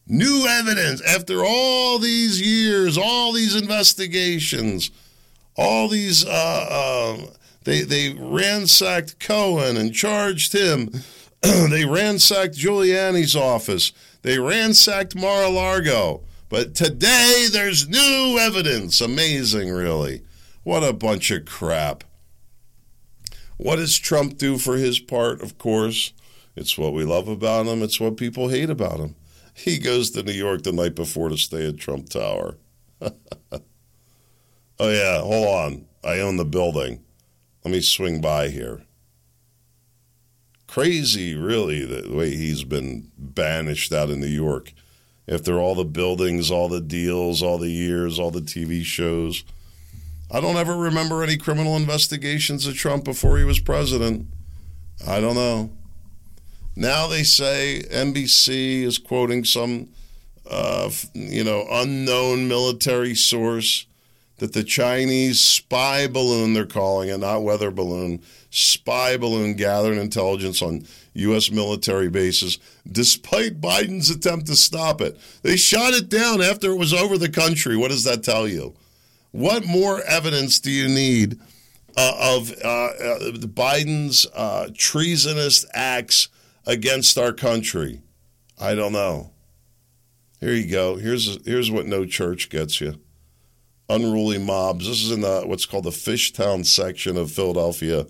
New 0.07 0.45
evidence 0.47 1.01
after 1.01 1.43
all 1.45 1.99
these 1.99 2.41
years, 2.41 2.97
all 2.97 3.31
these 3.31 3.55
investigations, 3.55 4.91
all 5.55 5.87
these. 5.87 6.25
Uh, 6.25 6.67
uh, 6.69 7.17
they 7.63 7.81
they 7.83 8.13
ransacked 8.13 9.19
Cohen 9.19 9.77
and 9.77 9.93
charged 9.93 10.53
him. 10.53 10.89
they 11.41 11.85
ransacked 11.85 12.55
Giuliani's 12.55 13.35
office. 13.35 13.93
They 14.23 14.39
ransacked 14.39 15.15
Mar 15.15 15.43
a 15.43 15.49
Lago. 15.49 16.21
But 16.49 16.75
today 16.75 17.45
there's 17.49 17.87
new 17.87 18.37
evidence. 18.37 18.99
Amazing, 18.99 19.71
really. 19.71 20.23
What 20.63 20.83
a 20.83 20.91
bunch 20.91 21.31
of 21.31 21.45
crap. 21.45 22.03
What 23.61 23.75
does 23.77 23.97
Trump 23.97 24.37
do 24.37 24.57
for 24.57 24.77
his 24.77 24.99
part? 24.99 25.41
Of 25.41 25.57
course, 25.57 26.13
it's 26.55 26.77
what 26.77 26.93
we 26.93 27.03
love 27.03 27.27
about 27.27 27.67
him, 27.67 27.83
it's 27.83 27.99
what 27.99 28.17
people 28.17 28.49
hate 28.49 28.69
about 28.69 28.99
him. 28.99 29.15
He 29.53 29.77
goes 29.77 30.11
to 30.11 30.23
New 30.23 30.31
York 30.31 30.63
the 30.63 30.71
night 30.71 30.95
before 30.95 31.29
to 31.29 31.37
stay 31.37 31.67
at 31.67 31.77
Trump 31.77 32.09
Tower. 32.09 32.57
oh, 33.01 33.11
yeah, 34.79 35.19
hold 35.19 35.47
on. 35.47 35.85
I 36.03 36.19
own 36.19 36.37
the 36.37 36.45
building. 36.45 37.03
Let 37.63 37.71
me 37.71 37.81
swing 37.81 38.21
by 38.21 38.49
here 38.49 38.81
crazy, 40.71 41.35
really, 41.35 41.83
the 41.83 42.15
way 42.15 42.33
he's 42.33 42.63
been 42.63 43.11
banished 43.17 43.91
out 43.91 44.09
of 44.09 44.17
New 44.17 44.25
York 44.25 44.71
after 45.27 45.59
all 45.59 45.75
the 45.75 45.83
buildings, 45.83 46.49
all 46.49 46.69
the 46.69 46.79
deals, 46.79 47.43
all 47.43 47.57
the 47.57 47.69
years, 47.69 48.17
all 48.17 48.31
the 48.31 48.39
TV 48.39 48.81
shows. 48.81 49.43
I 50.33 50.39
don't 50.39 50.55
ever 50.55 50.77
remember 50.77 51.23
any 51.23 51.35
criminal 51.35 51.75
investigations 51.75 52.65
of 52.65 52.75
Trump 52.75 53.03
before 53.03 53.37
he 53.37 53.43
was 53.43 53.59
president. 53.59 54.27
I 55.05 55.19
don't 55.19 55.35
know. 55.35 55.71
Now 56.73 57.07
they 57.07 57.23
say 57.23 57.83
NBC 57.91 58.83
is 58.83 58.97
quoting 58.97 59.43
some, 59.43 59.89
uh, 60.49 60.89
you 61.13 61.43
know, 61.43 61.67
unknown 61.69 62.47
military 62.47 63.13
source 63.13 63.85
that 64.37 64.53
the 64.53 64.63
Chinese 64.63 65.41
spy 65.41 66.07
balloon, 66.07 66.53
they're 66.53 66.65
calling 66.65 67.09
it, 67.09 67.17
not 67.17 67.43
weather 67.43 67.69
balloon, 67.69 68.21
spy 68.51 69.17
balloon 69.17 69.55
gathered 69.55 69.97
intelligence 69.97 70.61
on 70.61 70.87
U.S. 71.13 71.51
military 71.51 72.09
bases, 72.09 72.57
despite 72.89 73.59
Biden's 73.59 74.09
attempt 74.09 74.47
to 74.47 74.55
stop 74.55 75.01
it. 75.01 75.19
They 75.41 75.57
shot 75.57 75.93
it 75.93 76.07
down 76.07 76.41
after 76.41 76.71
it 76.71 76.77
was 76.77 76.93
over 76.93 77.17
the 77.17 77.29
country. 77.29 77.75
What 77.75 77.91
does 77.91 78.05
that 78.05 78.23
tell 78.23 78.47
you? 78.47 78.73
What 79.31 79.65
more 79.65 80.01
evidence 80.03 80.59
do 80.59 80.71
you 80.71 80.87
need 80.87 81.39
uh, 81.97 82.13
of 82.19 82.51
uh, 82.63 82.67
uh, 82.67 83.31
Biden's 83.47 84.25
uh, 84.33 84.69
treasonous 84.75 85.65
acts 85.73 86.29
against 86.65 87.17
our 87.17 87.33
country? 87.33 88.01
I 88.59 88.75
don't 88.75 88.93
know. 88.93 89.31
Here 90.39 90.53
you 90.53 90.69
go. 90.69 90.95
Here's 90.95 91.43
here's 91.45 91.71
what 91.71 91.85
no 91.85 92.05
church 92.05 92.49
gets 92.49 92.81
you 92.81 92.99
unruly 93.91 94.37
mobs. 94.37 94.87
This 94.87 95.03
is 95.03 95.11
in 95.11 95.21
the, 95.21 95.43
what's 95.45 95.65
called 95.65 95.83
the 95.83 95.89
Fishtown 95.91 96.65
section 96.65 97.17
of 97.17 97.31
Philadelphia, 97.31 98.05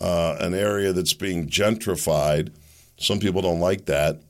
uh, 0.00 0.36
an 0.40 0.54
area 0.54 0.92
that's 0.92 1.12
being 1.12 1.48
gentrified. 1.48 2.52
Some 2.98 3.18
people 3.18 3.42
don't 3.42 3.60
like 3.60 3.84
that, 3.86 4.20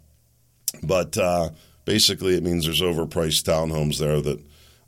but 0.82 1.16
uh, 1.16 1.50
basically 1.84 2.34
it 2.34 2.42
means 2.42 2.64
there's 2.64 2.82
overpriced 2.82 3.44
townhomes 3.44 3.98
there 3.98 4.20
that 4.20 4.40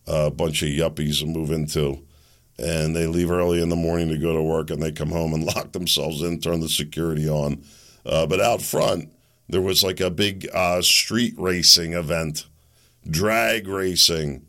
a 0.06 0.30
bunch 0.30 0.62
of 0.62 0.68
yuppies 0.68 1.26
move 1.26 1.50
into. 1.50 2.04
and 2.58 2.94
they 2.94 3.06
leave 3.06 3.30
early 3.30 3.62
in 3.62 3.70
the 3.70 3.76
morning 3.76 4.08
to 4.08 4.18
go 4.18 4.34
to 4.34 4.42
work, 4.42 4.70
and 4.70 4.82
they 4.82 4.92
come 4.92 5.10
home 5.10 5.32
and 5.32 5.44
lock 5.54 5.72
themselves 5.72 6.22
in, 6.22 6.40
turn 6.40 6.60
the 6.60 6.68
security 6.68 7.28
on. 7.28 7.62
Uh, 8.04 8.26
but 8.26 8.40
out 8.40 8.60
front, 8.60 9.10
there 9.48 9.62
was 9.62 9.82
like 9.82 10.00
a 10.00 10.10
big 10.10 10.48
uh, 10.52 10.82
street 10.82 11.34
racing 11.38 11.94
event, 11.94 12.46
drag 13.08 13.66
racing. 13.66 14.46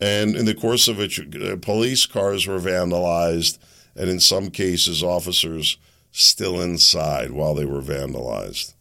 And 0.00 0.36
in 0.36 0.44
the 0.44 0.54
course 0.54 0.88
of 0.88 1.00
it, 1.00 1.18
uh, 1.34 1.56
police 1.56 2.06
cars 2.06 2.46
were 2.46 2.60
vandalized, 2.60 3.58
and 3.96 4.08
in 4.08 4.20
some 4.20 4.50
cases, 4.50 5.02
officers 5.02 5.76
still 6.12 6.60
inside 6.60 7.32
while 7.32 7.54
they 7.54 7.64
were 7.64 7.82
vandalized. 7.82 8.74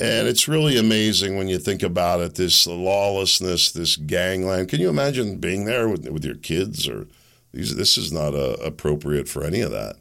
And 0.00 0.26
it's 0.26 0.48
really 0.48 0.78
amazing 0.78 1.36
when 1.36 1.48
you 1.48 1.58
think 1.58 1.82
about 1.82 2.20
it 2.20 2.34
this 2.36 2.66
lawlessness, 2.66 3.70
this 3.72 3.96
gangland. 3.96 4.68
Can 4.68 4.80
you 4.80 4.88
imagine 4.88 5.38
being 5.38 5.66
there 5.66 5.88
with, 5.88 6.08
with 6.08 6.24
your 6.24 6.36
kids? 6.36 6.88
Or 6.88 7.06
these, 7.52 7.76
This 7.76 7.98
is 7.98 8.10
not 8.12 8.34
uh, 8.34 8.56
appropriate 8.64 9.28
for 9.28 9.44
any 9.44 9.60
of 9.60 9.70
that. 9.70 9.96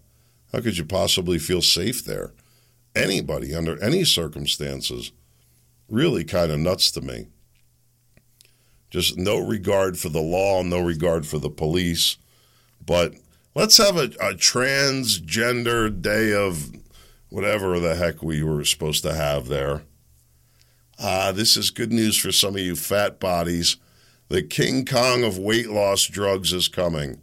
How 0.53 0.61
could 0.61 0.77
you 0.77 0.85
possibly 0.85 1.39
feel 1.39 1.61
safe 1.61 2.05
there? 2.05 2.31
Anybody, 2.95 3.53
under 3.53 3.81
any 3.83 4.03
circumstances, 4.03 5.11
really 5.89 6.23
kind 6.23 6.51
of 6.51 6.59
nuts 6.59 6.91
to 6.91 7.01
me. 7.01 7.27
Just 8.89 9.17
no 9.17 9.39
regard 9.39 9.97
for 9.97 10.09
the 10.09 10.21
law, 10.21 10.63
no 10.63 10.79
regard 10.79 11.25
for 11.25 11.37
the 11.37 11.49
police. 11.49 12.17
But 12.85 13.13
let's 13.55 13.77
have 13.77 13.95
a, 13.95 14.05
a 14.19 14.33
transgender 14.33 16.01
day 16.01 16.33
of 16.33 16.71
whatever 17.31 17.79
the 17.79 17.95
heck 17.95 18.21
we 18.21 18.43
were 18.43 18.63
supposed 18.65 19.01
to 19.01 19.13
have 19.15 19.47
there. 19.47 19.83
Uh, 20.99 21.31
this 21.31 21.55
is 21.55 21.71
good 21.71 21.91
news 21.91 22.17
for 22.17 22.31
some 22.31 22.55
of 22.55 22.61
you 22.61 22.75
fat 22.75 23.19
bodies. 23.21 23.77
The 24.27 24.43
King 24.43 24.85
Kong 24.85 25.23
of 25.23 25.37
weight 25.37 25.69
loss 25.69 26.05
drugs 26.05 26.51
is 26.51 26.67
coming. 26.67 27.21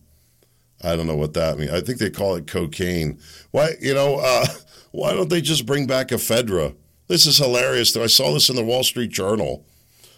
I 0.83 0.97
don't 0.97 1.07
know 1.07 1.15
what 1.15 1.35
that 1.35 1.59
means. 1.59 1.73
I 1.73 1.83
think 1.83 1.99
they 1.99 2.09
call 2.09 2.37
it 2.37 2.47
cocaine. 2.47 3.21
Why, 3.51 3.73
you 3.81 3.93
know, 3.93 4.17
uh, 4.17 4.47
why 4.93 5.13
don't 5.13 5.29
they 5.29 5.43
just 5.43 5.67
bring 5.67 5.87
back 5.87 6.09
ephedra? 6.09 6.75
This 7.09 7.27
is 7.27 7.37
hilarious. 7.37 7.95
I 7.95 8.07
saw 8.07 8.33
this 8.33 8.49
in 8.49 8.57
the 8.57 8.65
Wall 8.65 8.85
Street 8.85 9.11
Journal. 9.11 9.67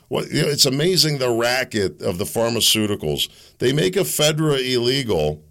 What, 0.07 0.31
you 0.31 0.43
know, 0.43 0.49
it's 0.49 0.67
amazing 0.67 1.19
the 1.19 1.31
racket 1.31 2.01
of 2.01 2.19
the 2.19 2.25
pharmaceuticals. 2.25 3.29
They 3.59 3.73
make 3.73 3.95
ephedra 3.95 4.59
illegal 4.73 5.43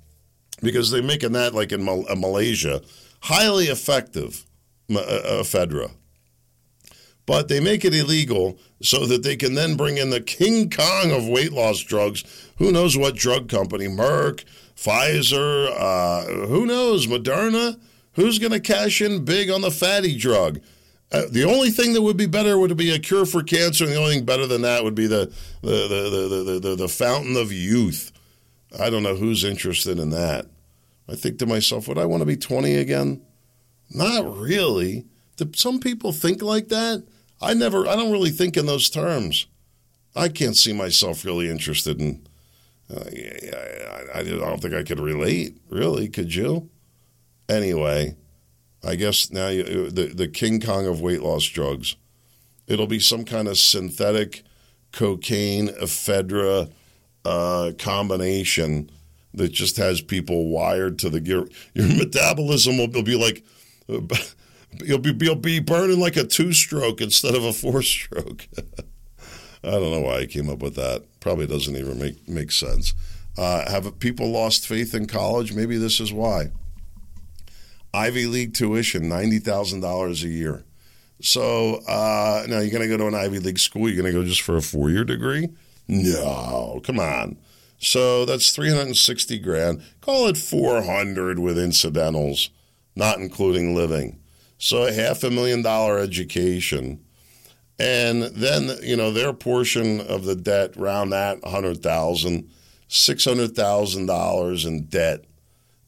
because 0.62 0.91
they're 0.91 1.04
making 1.04 1.34
that 1.34 1.54
like 1.54 1.73
in 1.73 1.84
Mal- 1.84 2.06
Malaysia 2.15 2.82
highly 3.21 3.65
effective 3.65 4.45
uh, 4.91 4.99
uh, 4.99 5.43
ephedra. 5.43 5.91
But 7.25 7.47
they 7.47 7.60
make 7.60 7.86
it 7.86 7.93
illegal 7.93 8.58
so 8.82 9.05
that 9.05 9.21
they 9.21 9.36
can 9.36 9.53
then 9.53 9.75
bring 9.77 9.97
in 9.97 10.10
the 10.10 10.21
King 10.21 10.69
Kong 10.69 11.12
of 11.12 11.27
weight 11.27 11.51
loss 11.51 11.79
drugs. 11.79 12.23
Who 12.58 12.71
knows 12.71 12.97
what 12.97 13.15
drug 13.15 13.49
company? 13.49 13.88
Merck, 13.88 14.45
Pfizer, 14.75 15.69
uh, 15.77 16.47
who 16.47 16.65
knows? 16.65 17.05
Moderna? 17.05 17.79
Who's 18.13 18.39
going 18.39 18.51
to 18.51 18.60
cash 18.60 19.01
in 19.01 19.25
big 19.25 19.49
on 19.51 19.62
the 19.62 19.69
fatty 19.69 20.17
drug? 20.17 20.60
Uh, 21.12 21.23
the 21.32 21.43
only 21.43 21.69
thing 21.69 21.93
that 21.93 22.01
would 22.01 22.17
be 22.17 22.25
better 22.25 22.58
would 22.58 22.75
be 22.77 22.91
a 22.91 22.99
cure 22.99 23.25
for 23.25 23.41
cancer, 23.41 23.84
and 23.84 23.93
the 23.93 23.97
only 23.97 24.15
thing 24.15 24.25
better 24.25 24.45
than 24.45 24.62
that 24.62 24.84
would 24.84 24.95
be 24.95 25.08
the 25.08 25.32
the 25.62 25.88
the 25.88 26.10
the 26.10 26.43
the, 26.43 26.60
the, 26.60 26.75
the 26.75 26.88
fountain 26.88 27.36
of 27.36 27.51
youth. 27.51 28.12
I 28.79 28.89
don't 28.89 29.03
know 29.03 29.15
who's 29.15 29.43
interested 29.43 29.99
in 29.99 30.12
that. 30.12 30.45
I 31.09 31.15
think 31.15 31.39
to 31.39 31.45
myself, 31.45 31.87
would 31.87 31.97
I 31.97 32.05
want 32.05 32.21
to 32.21 32.25
be 32.25 32.37
20 32.37 32.75
again? 32.75 33.21
Not 33.89 34.37
really. 34.37 35.05
Do 35.37 35.49
some 35.55 35.79
people 35.79 36.11
think 36.11 36.41
like 36.41 36.67
that? 36.67 37.03
I 37.41 37.53
never, 37.53 37.87
I 37.87 37.95
don't 37.95 38.11
really 38.11 38.29
think 38.29 38.57
in 38.57 38.65
those 38.65 38.89
terms. 38.89 39.47
I 40.15 40.29
can't 40.29 40.57
see 40.57 40.73
myself 40.73 41.25
really 41.25 41.49
interested 41.49 41.99
in. 41.99 42.27
Uh, 42.93 43.03
I, 43.05 44.17
I, 44.17 44.19
I 44.19 44.23
don't 44.23 44.61
think 44.61 44.73
I 44.73 44.83
could 44.83 44.99
relate, 44.99 45.57
really. 45.69 46.09
Could 46.09 46.35
you? 46.35 46.69
Anyway, 47.47 48.15
I 48.83 48.95
guess 48.95 49.31
now 49.31 49.47
you, 49.47 49.89
the, 49.89 50.07
the 50.07 50.27
King 50.27 50.59
Kong 50.59 50.85
of 50.85 51.01
weight 51.01 51.21
loss 51.21 51.45
drugs. 51.45 51.95
It'll 52.67 52.87
be 52.87 52.99
some 52.99 53.25
kind 53.25 53.47
of 53.47 53.57
synthetic 53.57 54.43
cocaine, 54.91 55.69
ephedra 55.69 56.71
uh, 57.25 57.71
combination 57.77 58.91
that 59.33 59.49
just 59.49 59.77
has 59.77 60.01
people 60.01 60.49
wired 60.49 60.99
to 60.99 61.09
the 61.09 61.19
gear. 61.19 61.47
your 61.73 61.87
metabolism 61.97 62.77
will, 62.77 62.89
will 62.89 63.03
be 63.03 63.15
like 63.15 63.43
you'll 64.83 64.99
be 64.99 65.13
you'll 65.19 65.35
be 65.35 65.59
burning 65.59 65.99
like 65.99 66.15
a 66.17 66.23
two 66.23 66.53
stroke 66.53 67.01
instead 67.01 67.35
of 67.35 67.43
a 67.43 67.53
four 67.53 67.81
stroke. 67.81 68.47
I 69.63 69.71
don't 69.71 69.91
know 69.91 70.01
why 70.01 70.19
I 70.19 70.25
came 70.25 70.49
up 70.49 70.59
with 70.59 70.75
that. 70.75 71.03
Probably 71.19 71.47
doesn't 71.47 71.75
even 71.75 71.99
make 71.99 72.27
make 72.27 72.51
sense. 72.51 72.93
Uh, 73.37 73.69
have 73.69 73.99
people 73.99 74.29
lost 74.31 74.67
faith 74.67 74.93
in 74.93 75.05
college? 75.05 75.53
Maybe 75.53 75.77
this 75.77 75.99
is 75.99 76.11
why. 76.11 76.51
Ivy 77.93 78.27
League 78.27 78.53
tuition, 78.53 79.09
ninety 79.09 79.39
thousand 79.39 79.81
dollars 79.81 80.23
a 80.23 80.29
year. 80.29 80.63
So 81.21 81.81
uh, 81.87 82.45
now 82.47 82.59
you're 82.59 82.71
going 82.71 82.81
to 82.81 82.87
go 82.87 82.97
to 82.97 83.07
an 83.07 83.15
Ivy 83.15 83.39
League 83.39 83.59
school. 83.59 83.89
You're 83.89 84.01
going 84.01 84.13
to 84.13 84.19
go 84.19 84.25
just 84.25 84.41
for 84.41 84.55
a 84.55 84.61
four 84.61 84.89
year 84.89 85.03
degree? 85.03 85.49
No, 85.87 86.81
come 86.83 86.99
on. 86.99 87.37
So 87.79 88.25
that's 88.25 88.53
360 88.53 89.39
grand. 89.39 89.81
Call 90.01 90.27
it 90.27 90.37
400 90.37 91.39
with 91.39 91.57
incidentals, 91.57 92.49
not 92.95 93.19
including 93.19 93.73
living. 93.73 94.19
So 94.57 94.85
a 94.85 94.91
half 94.91 95.23
a 95.23 95.29
million 95.29 95.61
dollar 95.61 95.97
education. 95.97 96.99
And 97.79 98.23
then, 98.23 98.77
you 98.83 98.97
know, 98.97 99.11
their 99.11 99.31
portion 99.31 100.01
of 100.01 100.25
the 100.25 100.35
debt, 100.35 100.75
around 100.75 101.11
that 101.11 101.41
100,000, 101.43 102.49
$600,000 102.89 104.65
in 104.65 104.85
debt. 104.85 105.23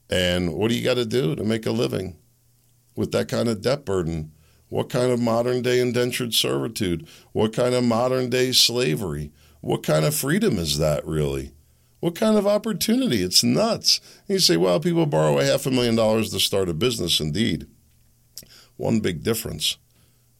And 0.10 0.54
what 0.54 0.70
do 0.70 0.76
you 0.76 0.84
got 0.86 0.94
to 0.94 1.06
do 1.06 1.36
to 1.36 1.44
make 1.44 1.66
a 1.66 1.72
living 1.72 2.18
with 2.96 3.12
that 3.12 3.28
kind 3.28 3.50
of 3.50 3.62
debt 3.62 3.84
burden? 3.84 4.32
What 4.70 4.90
kind 4.90 5.12
of 5.12 5.20
modern 5.20 5.62
day 5.62 5.82
indentured 5.82 6.34
servitude? 6.34 7.06
What 7.34 7.52
kind 7.52 7.76
of 7.76 7.84
modern 7.84 8.30
day 8.30 8.54
slavery? 8.54 9.34
What 9.60 9.84
kind 9.84 10.06
of 10.06 10.16
freedom 10.16 10.58
is 10.58 10.78
that 10.78 11.06
really? 11.06 11.52
What 12.02 12.16
kind 12.16 12.36
of 12.36 12.48
opportunity? 12.48 13.22
It's 13.22 13.44
nuts. 13.44 14.02
And 14.28 14.34
you 14.36 14.40
say, 14.40 14.58
well, 14.58 14.80
people 14.80 15.06
borrow 15.06 15.38
a 15.38 15.46
half 15.46 15.68
a 15.68 15.72
million 15.72 15.96
dollars 15.96 16.32
to 16.32 16.40
start 16.40 16.68
a 16.68 16.74
business. 16.74 17.20
Indeed. 17.20 17.68
One 18.76 19.00
big 19.00 19.24
difference 19.24 19.78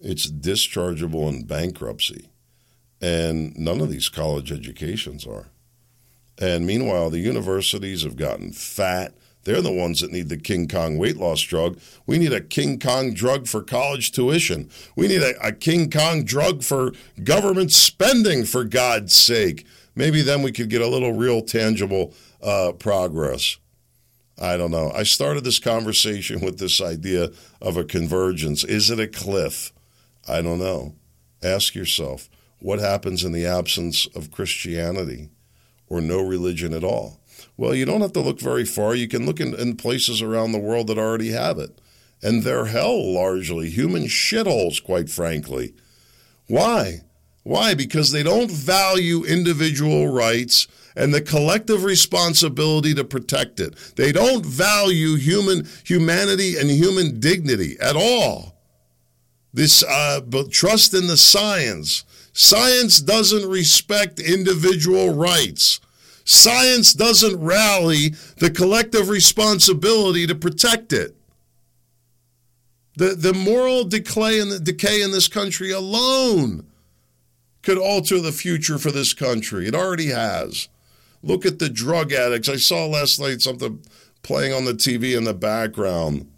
it's 0.04 0.30
dischargeable 0.30 1.30
in 1.30 1.46
bankruptcy. 1.46 2.32
And 3.00 3.56
none 3.56 3.80
of 3.80 3.92
these 3.92 4.10
college 4.10 4.52
educations 4.52 5.28
are. 5.28 5.50
And 6.40 6.66
meanwhile, 6.66 7.12
the 7.12 7.20
universities 7.20 8.02
have 8.02 8.16
gotten 8.16 8.52
fat. 8.52 9.14
They're 9.44 9.62
the 9.62 9.72
ones 9.72 10.02
that 10.02 10.12
need 10.12 10.30
the 10.30 10.38
King 10.38 10.68
Kong 10.68 10.98
weight 10.98 11.18
loss 11.18 11.42
drug. 11.42 11.80
We 12.08 12.18
need 12.18 12.34
a 12.34 12.42
King 12.42 12.80
Kong 12.80 13.14
drug 13.14 13.48
for 13.48 13.62
college 13.62 14.12
tuition. 14.12 14.72
We 14.96 15.08
need 15.08 15.22
a, 15.22 15.40
a 15.40 15.52
King 15.52 15.92
Kong 15.92 16.24
drug 16.24 16.64
for 16.64 16.94
government 17.24 17.72
spending, 17.72 18.46
for 18.46 18.64
God's 18.64 19.14
sake 19.14 19.68
maybe 19.96 20.22
then 20.22 20.42
we 20.42 20.52
could 20.52 20.70
get 20.70 20.82
a 20.82 20.88
little 20.88 21.14
real 21.14 21.42
tangible 21.42 22.14
uh, 22.42 22.74
progress. 22.74 23.58
I 24.40 24.58
don't 24.58 24.72
know. 24.72 24.92
I 24.94 25.04
started 25.04 25.44
this 25.44 25.60
conversation 25.60 26.42
with 26.46 26.60
this 26.60 26.82
idea 26.82 27.30
of 27.62 27.78
a 27.78 27.84
convergence. 27.84 28.64
Is 28.64 28.90
it 28.90 29.00
a 29.00 29.08
cliff? 29.08 29.72
I 30.28 30.42
don't 30.42 30.60
know. 30.60 30.96
Ask 31.44 31.76
yourself 31.76 32.30
what 32.60 32.80
happens 32.80 33.24
in 33.24 33.32
the 33.32 33.46
absence 33.46 34.08
of 34.16 34.32
Christianity 34.32 35.30
or 35.88 36.00
no 36.00 36.22
religion 36.22 36.74
at 36.74 36.84
all? 36.84 37.20
Well, 37.58 37.76
you 37.76 37.86
don't 37.86 38.02
have 38.02 38.14
to 38.14 38.22
look 38.22 38.40
very 38.40 38.66
far. 38.66 38.96
You 38.96 39.08
can 39.08 39.26
look 39.26 39.40
in, 39.40 39.54
in 39.56 39.76
places 39.76 40.22
around 40.22 40.52
the 40.52 40.60
world 40.60 40.88
that 40.88 40.98
already 40.98 41.32
have 41.32 41.58
it. 41.58 41.82
And 42.24 42.44
they're 42.44 42.66
hell 42.66 43.14
largely, 43.14 43.70
human 43.70 44.04
shitholes, 44.04 44.82
quite 44.82 45.10
frankly. 45.10 45.74
Why? 46.48 47.02
Why? 47.44 47.74
Because 47.74 48.12
they 48.12 48.24
don't 48.24 48.52
value 48.52 49.24
individual 49.24 50.08
rights 50.08 50.68
and 50.96 51.14
the 51.14 51.22
collective 51.22 51.84
responsibility 51.84 52.94
to 52.94 53.04
protect 53.04 53.60
it. 53.60 53.76
They 53.96 54.12
don't 54.12 54.46
value 54.46 55.16
human 55.16 55.68
humanity 55.84 56.58
and 56.58 56.70
human 56.70 57.20
dignity 57.20 57.78
at 57.80 57.96
all. 57.96 58.58
This 59.54 59.84
uh, 59.84 60.22
trust 60.50 60.94
in 60.94 61.08
the 61.08 61.18
science. 61.18 62.06
Science 62.34 63.00
doesn't 63.00 63.50
respect 63.50 64.20
individual 64.20 65.14
rights. 65.14 65.80
Science 66.24 66.94
doesn't 66.94 67.42
rally 67.42 68.10
the 68.38 68.50
collective 68.50 69.10
responsibility 69.10 70.28
to 70.28 70.36
protect 70.36 70.94
it. 70.94 71.16
The, 72.96 73.16
the 73.16 73.34
moral 73.34 73.86
decay 73.86 74.40
in, 74.40 74.50
the, 74.50 74.60
decay 74.60 75.02
in 75.02 75.12
this 75.12 75.28
country 75.28 75.72
alone 75.72 76.71
could 77.62 77.78
alter 77.78 78.20
the 78.20 78.32
future 78.32 78.78
for 78.78 78.92
this 78.92 79.14
country. 79.14 79.68
It 79.68 79.76
already 79.76 80.08
has. 80.08 80.68
Look 81.24 81.46
at 81.46 81.60
the 81.60 81.70
drug 81.70 82.12
addicts. 82.12 82.50
I 82.50 82.56
saw 82.56 82.86
last 82.86 83.20
night 83.20 83.42
something 83.42 83.84
playing 84.24 84.54
on 84.54 84.66
the 84.66 84.74
TV 84.74 85.16
in 85.16 85.24
the 85.24 85.34
background. 85.34 86.32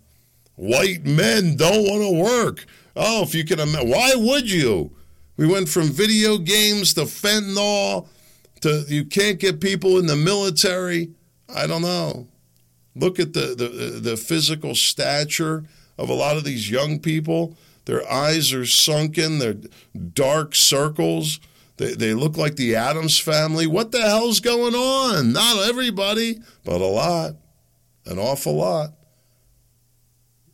White 0.56 1.06
men 1.06 1.56
don't 1.56 1.84
want 1.84 2.04
to 2.04 2.24
work. 2.24 2.66
Oh, 2.96 3.24
if 3.24 3.34
you 3.34 3.44
can 3.44 3.60
imagine, 3.60 3.90
why 3.90 4.14
would 4.16 4.52
you? 4.52 4.92
We 5.38 5.48
went 5.48 5.70
from 5.70 5.90
video 5.90 6.38
games 6.38 6.94
to 6.94 7.02
fentanyl 7.02 8.08
to 8.62 8.86
you 8.88 9.06
can't 9.06 9.40
get 9.40 9.60
people 9.60 9.98
in 9.98 10.06
the 10.06 10.16
military. 10.16 11.12
I 11.54 11.68
don't 11.68 11.82
know. 11.82 12.28
Look 12.96 13.20
at 13.20 13.34
the, 13.34 13.56
the, 13.56 14.00
the 14.00 14.18
physical 14.18 14.76
stature 14.76 15.64
of 15.98 16.10
a 16.10 16.14
lot 16.14 16.38
of 16.38 16.44
these 16.44 16.70
young 16.70 17.00
people. 17.00 17.58
Their 17.86 18.10
eyes 18.10 18.54
are 18.54 18.66
sunken, 18.66 19.40
they're 19.40 19.58
dark 20.14 20.56
circles. 20.56 21.40
They, 21.78 21.94
they 21.94 22.14
look 22.14 22.38
like 22.38 22.56
the 22.56 22.76
Addams 22.76 23.20
family. 23.20 23.66
What 23.68 23.92
the 23.92 24.02
hell's 24.02 24.40
going 24.40 24.76
on? 24.76 25.34
Not 25.34 25.68
everybody, 25.68 26.40
but 26.64 26.82
a 26.82 26.86
lot, 26.86 27.34
an 28.06 28.20
awful 28.20 28.56
lot. 28.56 28.92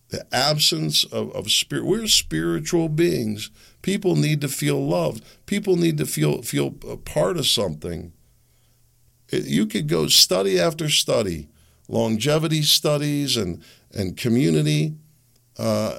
The 0.10 0.26
absence 0.34 1.04
of, 1.04 1.32
of 1.36 1.52
spirit. 1.52 1.86
We're 1.86 2.08
spiritual 2.08 2.90
beings. 2.90 3.52
People 3.82 4.16
need 4.16 4.42
to 4.42 4.48
feel 4.48 4.84
loved. 4.84 5.24
People 5.46 5.76
need 5.76 5.98
to 6.00 6.06
feel 6.06 6.42
feel 6.42 6.74
a 6.90 6.98
part 6.98 7.38
of 7.38 7.46
something. 7.46 8.12
It, 9.30 9.46
you 9.46 9.68
could 9.68 9.88
go 9.88 10.08
study 10.08 10.60
after 10.60 10.90
study, 10.90 11.48
longevity 11.88 12.64
studies 12.64 13.38
and 13.38 13.64
and 13.94 14.18
community. 14.18 14.96
Uh, 15.60 15.96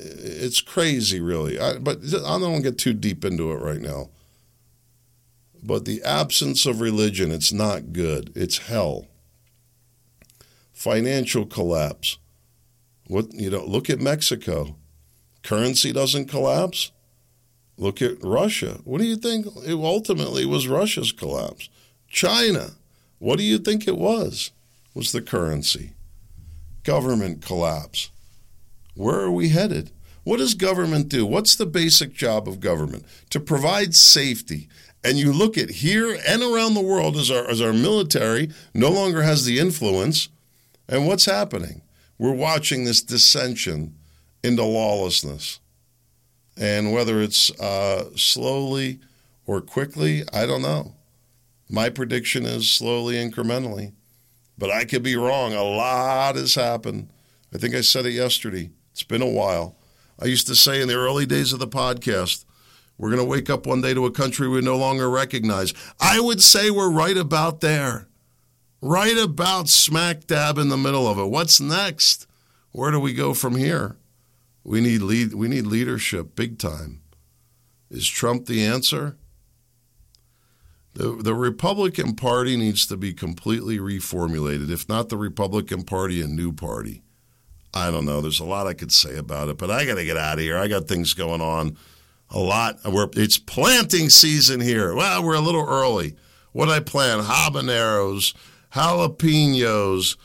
it's 0.00 0.60
crazy, 0.60 1.20
really. 1.20 1.58
I, 1.58 1.78
but 1.78 1.98
I 2.04 2.38
don't 2.38 2.62
get 2.62 2.78
too 2.78 2.92
deep 2.92 3.24
into 3.24 3.52
it 3.52 3.56
right 3.56 3.80
now. 3.80 4.10
But 5.62 5.84
the 5.84 6.02
absence 6.02 6.64
of 6.64 6.80
religion, 6.80 7.30
it's 7.30 7.52
not 7.52 7.92
good. 7.92 8.32
It's 8.34 8.58
hell. 8.58 9.06
Financial 10.72 11.44
collapse. 11.44 12.18
What 13.08 13.32
you 13.34 13.50
know, 13.50 13.64
look 13.64 13.90
at 13.90 14.00
Mexico. 14.00 14.76
Currency 15.42 15.92
doesn't 15.92 16.26
collapse. 16.26 16.92
Look 17.76 18.00
at 18.02 18.22
Russia. 18.22 18.80
What 18.84 18.98
do 18.98 19.06
you 19.06 19.16
think 19.16 19.46
it 19.66 19.74
ultimately 19.74 20.46
was 20.46 20.68
Russia's 20.68 21.12
collapse? 21.12 21.68
China. 22.08 22.72
What 23.18 23.36
do 23.36 23.42
you 23.42 23.58
think 23.58 23.86
it 23.86 23.98
was? 23.98 24.52
Was 24.94 25.12
the 25.12 25.22
currency. 25.22 25.92
Government 26.84 27.42
collapse. 27.42 28.10
Where 28.94 29.20
are 29.20 29.30
we 29.30 29.50
headed? 29.50 29.90
What 30.24 30.38
does 30.38 30.54
government 30.54 31.08
do? 31.08 31.24
What's 31.24 31.56
the 31.56 31.66
basic 31.66 32.12
job 32.12 32.46
of 32.46 32.60
government? 32.60 33.04
To 33.30 33.40
provide 33.40 33.94
safety. 33.94 34.68
And 35.02 35.18
you 35.18 35.32
look 35.32 35.56
at 35.56 35.70
here 35.70 36.18
and 36.28 36.42
around 36.42 36.74
the 36.74 36.82
world 36.82 37.16
as 37.16 37.30
our, 37.30 37.48
as 37.48 37.60
our 37.60 37.72
military 37.72 38.50
no 38.74 38.90
longer 38.90 39.22
has 39.22 39.44
the 39.44 39.58
influence. 39.58 40.28
And 40.88 41.06
what's 41.06 41.24
happening? 41.24 41.82
We're 42.18 42.32
watching 42.32 42.84
this 42.84 43.02
dissension 43.02 43.96
into 44.44 44.62
lawlessness. 44.62 45.60
And 46.56 46.92
whether 46.92 47.22
it's 47.22 47.50
uh, 47.58 48.10
slowly 48.16 49.00
or 49.46 49.62
quickly, 49.62 50.24
I 50.32 50.44
don't 50.44 50.62
know. 50.62 50.94
My 51.70 51.88
prediction 51.88 52.44
is 52.44 52.68
slowly, 52.68 53.14
incrementally. 53.14 53.92
But 54.58 54.70
I 54.70 54.84
could 54.84 55.02
be 55.02 55.16
wrong. 55.16 55.54
A 55.54 55.62
lot 55.62 56.36
has 56.36 56.54
happened. 56.56 57.08
I 57.54 57.58
think 57.58 57.74
I 57.74 57.80
said 57.80 58.04
it 58.04 58.12
yesterday. 58.12 58.70
It's 59.00 59.06
been 59.06 59.22
a 59.22 59.26
while. 59.26 59.76
I 60.18 60.26
used 60.26 60.46
to 60.48 60.54
say 60.54 60.82
in 60.82 60.88
the 60.88 60.94
early 60.94 61.24
days 61.24 61.54
of 61.54 61.58
the 61.58 61.66
podcast, 61.66 62.44
we're 62.98 63.08
going 63.08 63.22
to 63.22 63.24
wake 63.24 63.48
up 63.48 63.66
one 63.66 63.80
day 63.80 63.94
to 63.94 64.04
a 64.04 64.10
country 64.10 64.46
we 64.46 64.60
no 64.60 64.76
longer 64.76 65.08
recognize. 65.08 65.72
I 65.98 66.20
would 66.20 66.42
say 66.42 66.70
we're 66.70 66.92
right 66.92 67.16
about 67.16 67.62
there, 67.62 68.08
right 68.82 69.16
about 69.16 69.70
smack 69.70 70.26
dab 70.26 70.58
in 70.58 70.68
the 70.68 70.76
middle 70.76 71.08
of 71.08 71.18
it. 71.18 71.30
What's 71.30 71.62
next? 71.62 72.26
Where 72.72 72.90
do 72.90 73.00
we 73.00 73.14
go 73.14 73.32
from 73.32 73.56
here? 73.56 73.96
We 74.64 74.82
need 74.82 75.00
lead, 75.00 75.32
we 75.32 75.48
need 75.48 75.66
leadership 75.66 76.36
big 76.36 76.58
time. 76.58 77.00
Is 77.90 78.06
Trump 78.06 78.44
the 78.44 78.62
answer? 78.62 79.16
The, 80.92 81.12
the 81.12 81.34
Republican 81.34 82.16
Party 82.16 82.54
needs 82.54 82.84
to 82.88 82.98
be 82.98 83.14
completely 83.14 83.78
reformulated. 83.78 84.70
If 84.70 84.90
not 84.90 85.08
the 85.08 85.16
Republican 85.16 85.84
Party, 85.84 86.20
a 86.20 86.26
new 86.26 86.52
party. 86.52 87.02
I 87.72 87.90
don't 87.90 88.04
know. 88.04 88.20
There's 88.20 88.40
a 88.40 88.44
lot 88.44 88.66
I 88.66 88.74
could 88.74 88.92
say 88.92 89.16
about 89.16 89.48
it, 89.48 89.58
but 89.58 89.70
I 89.70 89.84
got 89.84 89.94
to 89.94 90.04
get 90.04 90.16
out 90.16 90.34
of 90.34 90.40
here. 90.40 90.58
I 90.58 90.68
got 90.68 90.88
things 90.88 91.14
going 91.14 91.40
on. 91.40 91.76
A 92.30 92.38
lot. 92.38 92.78
We're, 92.84 93.08
it's 93.14 93.38
planting 93.38 94.08
season 94.08 94.60
here. 94.60 94.94
Well, 94.94 95.24
we're 95.24 95.34
a 95.34 95.40
little 95.40 95.66
early. 95.68 96.16
What 96.52 96.68
I 96.68 96.80
plant? 96.80 97.22
Habaneros, 97.22 98.34
jalapenos, 98.72 100.16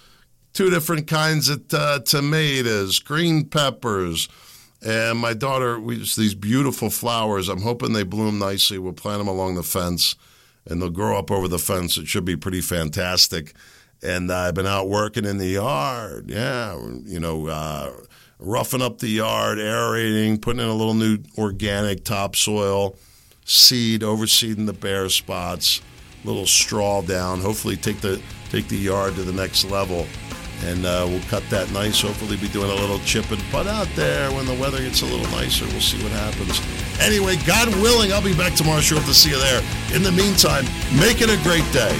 two 0.53 0.69
different 0.69 1.07
kinds 1.07 1.49
of 1.49 1.63
uh, 1.73 1.99
tomatoes, 1.99 2.99
green 2.99 3.45
peppers, 3.45 4.27
and 4.85 5.19
my 5.19 5.33
daughter. 5.33 5.79
We 5.79 5.97
these 5.97 6.35
beautiful 6.35 6.89
flowers. 6.89 7.49
I'm 7.49 7.61
hoping 7.61 7.93
they 7.93 8.03
bloom 8.03 8.39
nicely. 8.39 8.77
We'll 8.77 8.93
plant 8.93 9.19
them 9.19 9.27
along 9.27 9.55
the 9.55 9.63
fence, 9.63 10.15
and 10.65 10.81
they'll 10.81 10.89
grow 10.89 11.17
up 11.17 11.31
over 11.31 11.47
the 11.47 11.59
fence. 11.59 11.97
It 11.97 12.07
should 12.07 12.25
be 12.25 12.35
pretty 12.35 12.61
fantastic 12.61 13.53
and 14.05 14.31
I've 14.31 14.53
been 14.53 14.67
out 14.67 14.87
working 14.87 15.25
in 15.25 15.37
the 15.37 15.47
yard. 15.47 16.29
Yeah, 16.29 16.79
you 17.05 17.19
know, 17.19 17.47
uh, 17.47 17.91
roughing 18.39 18.81
up 18.81 18.99
the 18.99 19.07
yard, 19.07 19.59
aerating, 19.59 20.39
putting 20.39 20.61
in 20.61 20.67
a 20.67 20.73
little 20.73 20.93
new 20.93 21.17
organic 21.37 22.03
topsoil, 22.03 22.95
seed, 23.45 24.01
overseeding 24.01 24.67
the 24.67 24.73
bare 24.73 25.09
spots, 25.09 25.81
little 26.23 26.45
straw 26.45 27.01
down. 27.01 27.41
Hopefully, 27.41 27.75
take 27.75 27.99
the 28.01 28.21
take 28.49 28.67
the 28.67 28.77
yard 28.77 29.15
to 29.15 29.23
the 29.23 29.33
next 29.33 29.65
level. 29.65 30.05
And 30.63 30.85
uh, 30.85 31.05
we'll 31.09 31.21
cut 31.23 31.43
that 31.49 31.69
nice. 31.71 32.01
Hopefully, 32.01 32.37
be 32.37 32.47
doing 32.47 32.71
a 32.71 32.75
little 32.75 32.99
chip 32.99 33.29
and 33.29 33.41
putt 33.51 33.67
out 33.67 33.89
there 33.95 34.31
when 34.31 34.45
the 34.45 34.53
weather 34.53 34.79
gets 34.79 35.01
a 35.01 35.05
little 35.05 35.29
nicer. 35.31 35.65
We'll 35.65 35.81
see 35.81 36.01
what 36.01 36.13
happens. 36.13 36.61
Anyway, 37.01 37.35
God 37.45 37.67
willing, 37.81 38.13
I'll 38.13 38.23
be 38.23 38.35
back 38.35 38.53
tomorrow. 38.53 38.79
Sure 38.79 38.97
to 38.97 39.13
see 39.13 39.31
you 39.31 39.37
there. 39.37 39.61
In 39.93 40.01
the 40.01 40.13
meantime, 40.13 40.63
make 40.97 41.19
it 41.19 41.29
a 41.29 41.43
great 41.43 41.69
day. 41.73 41.99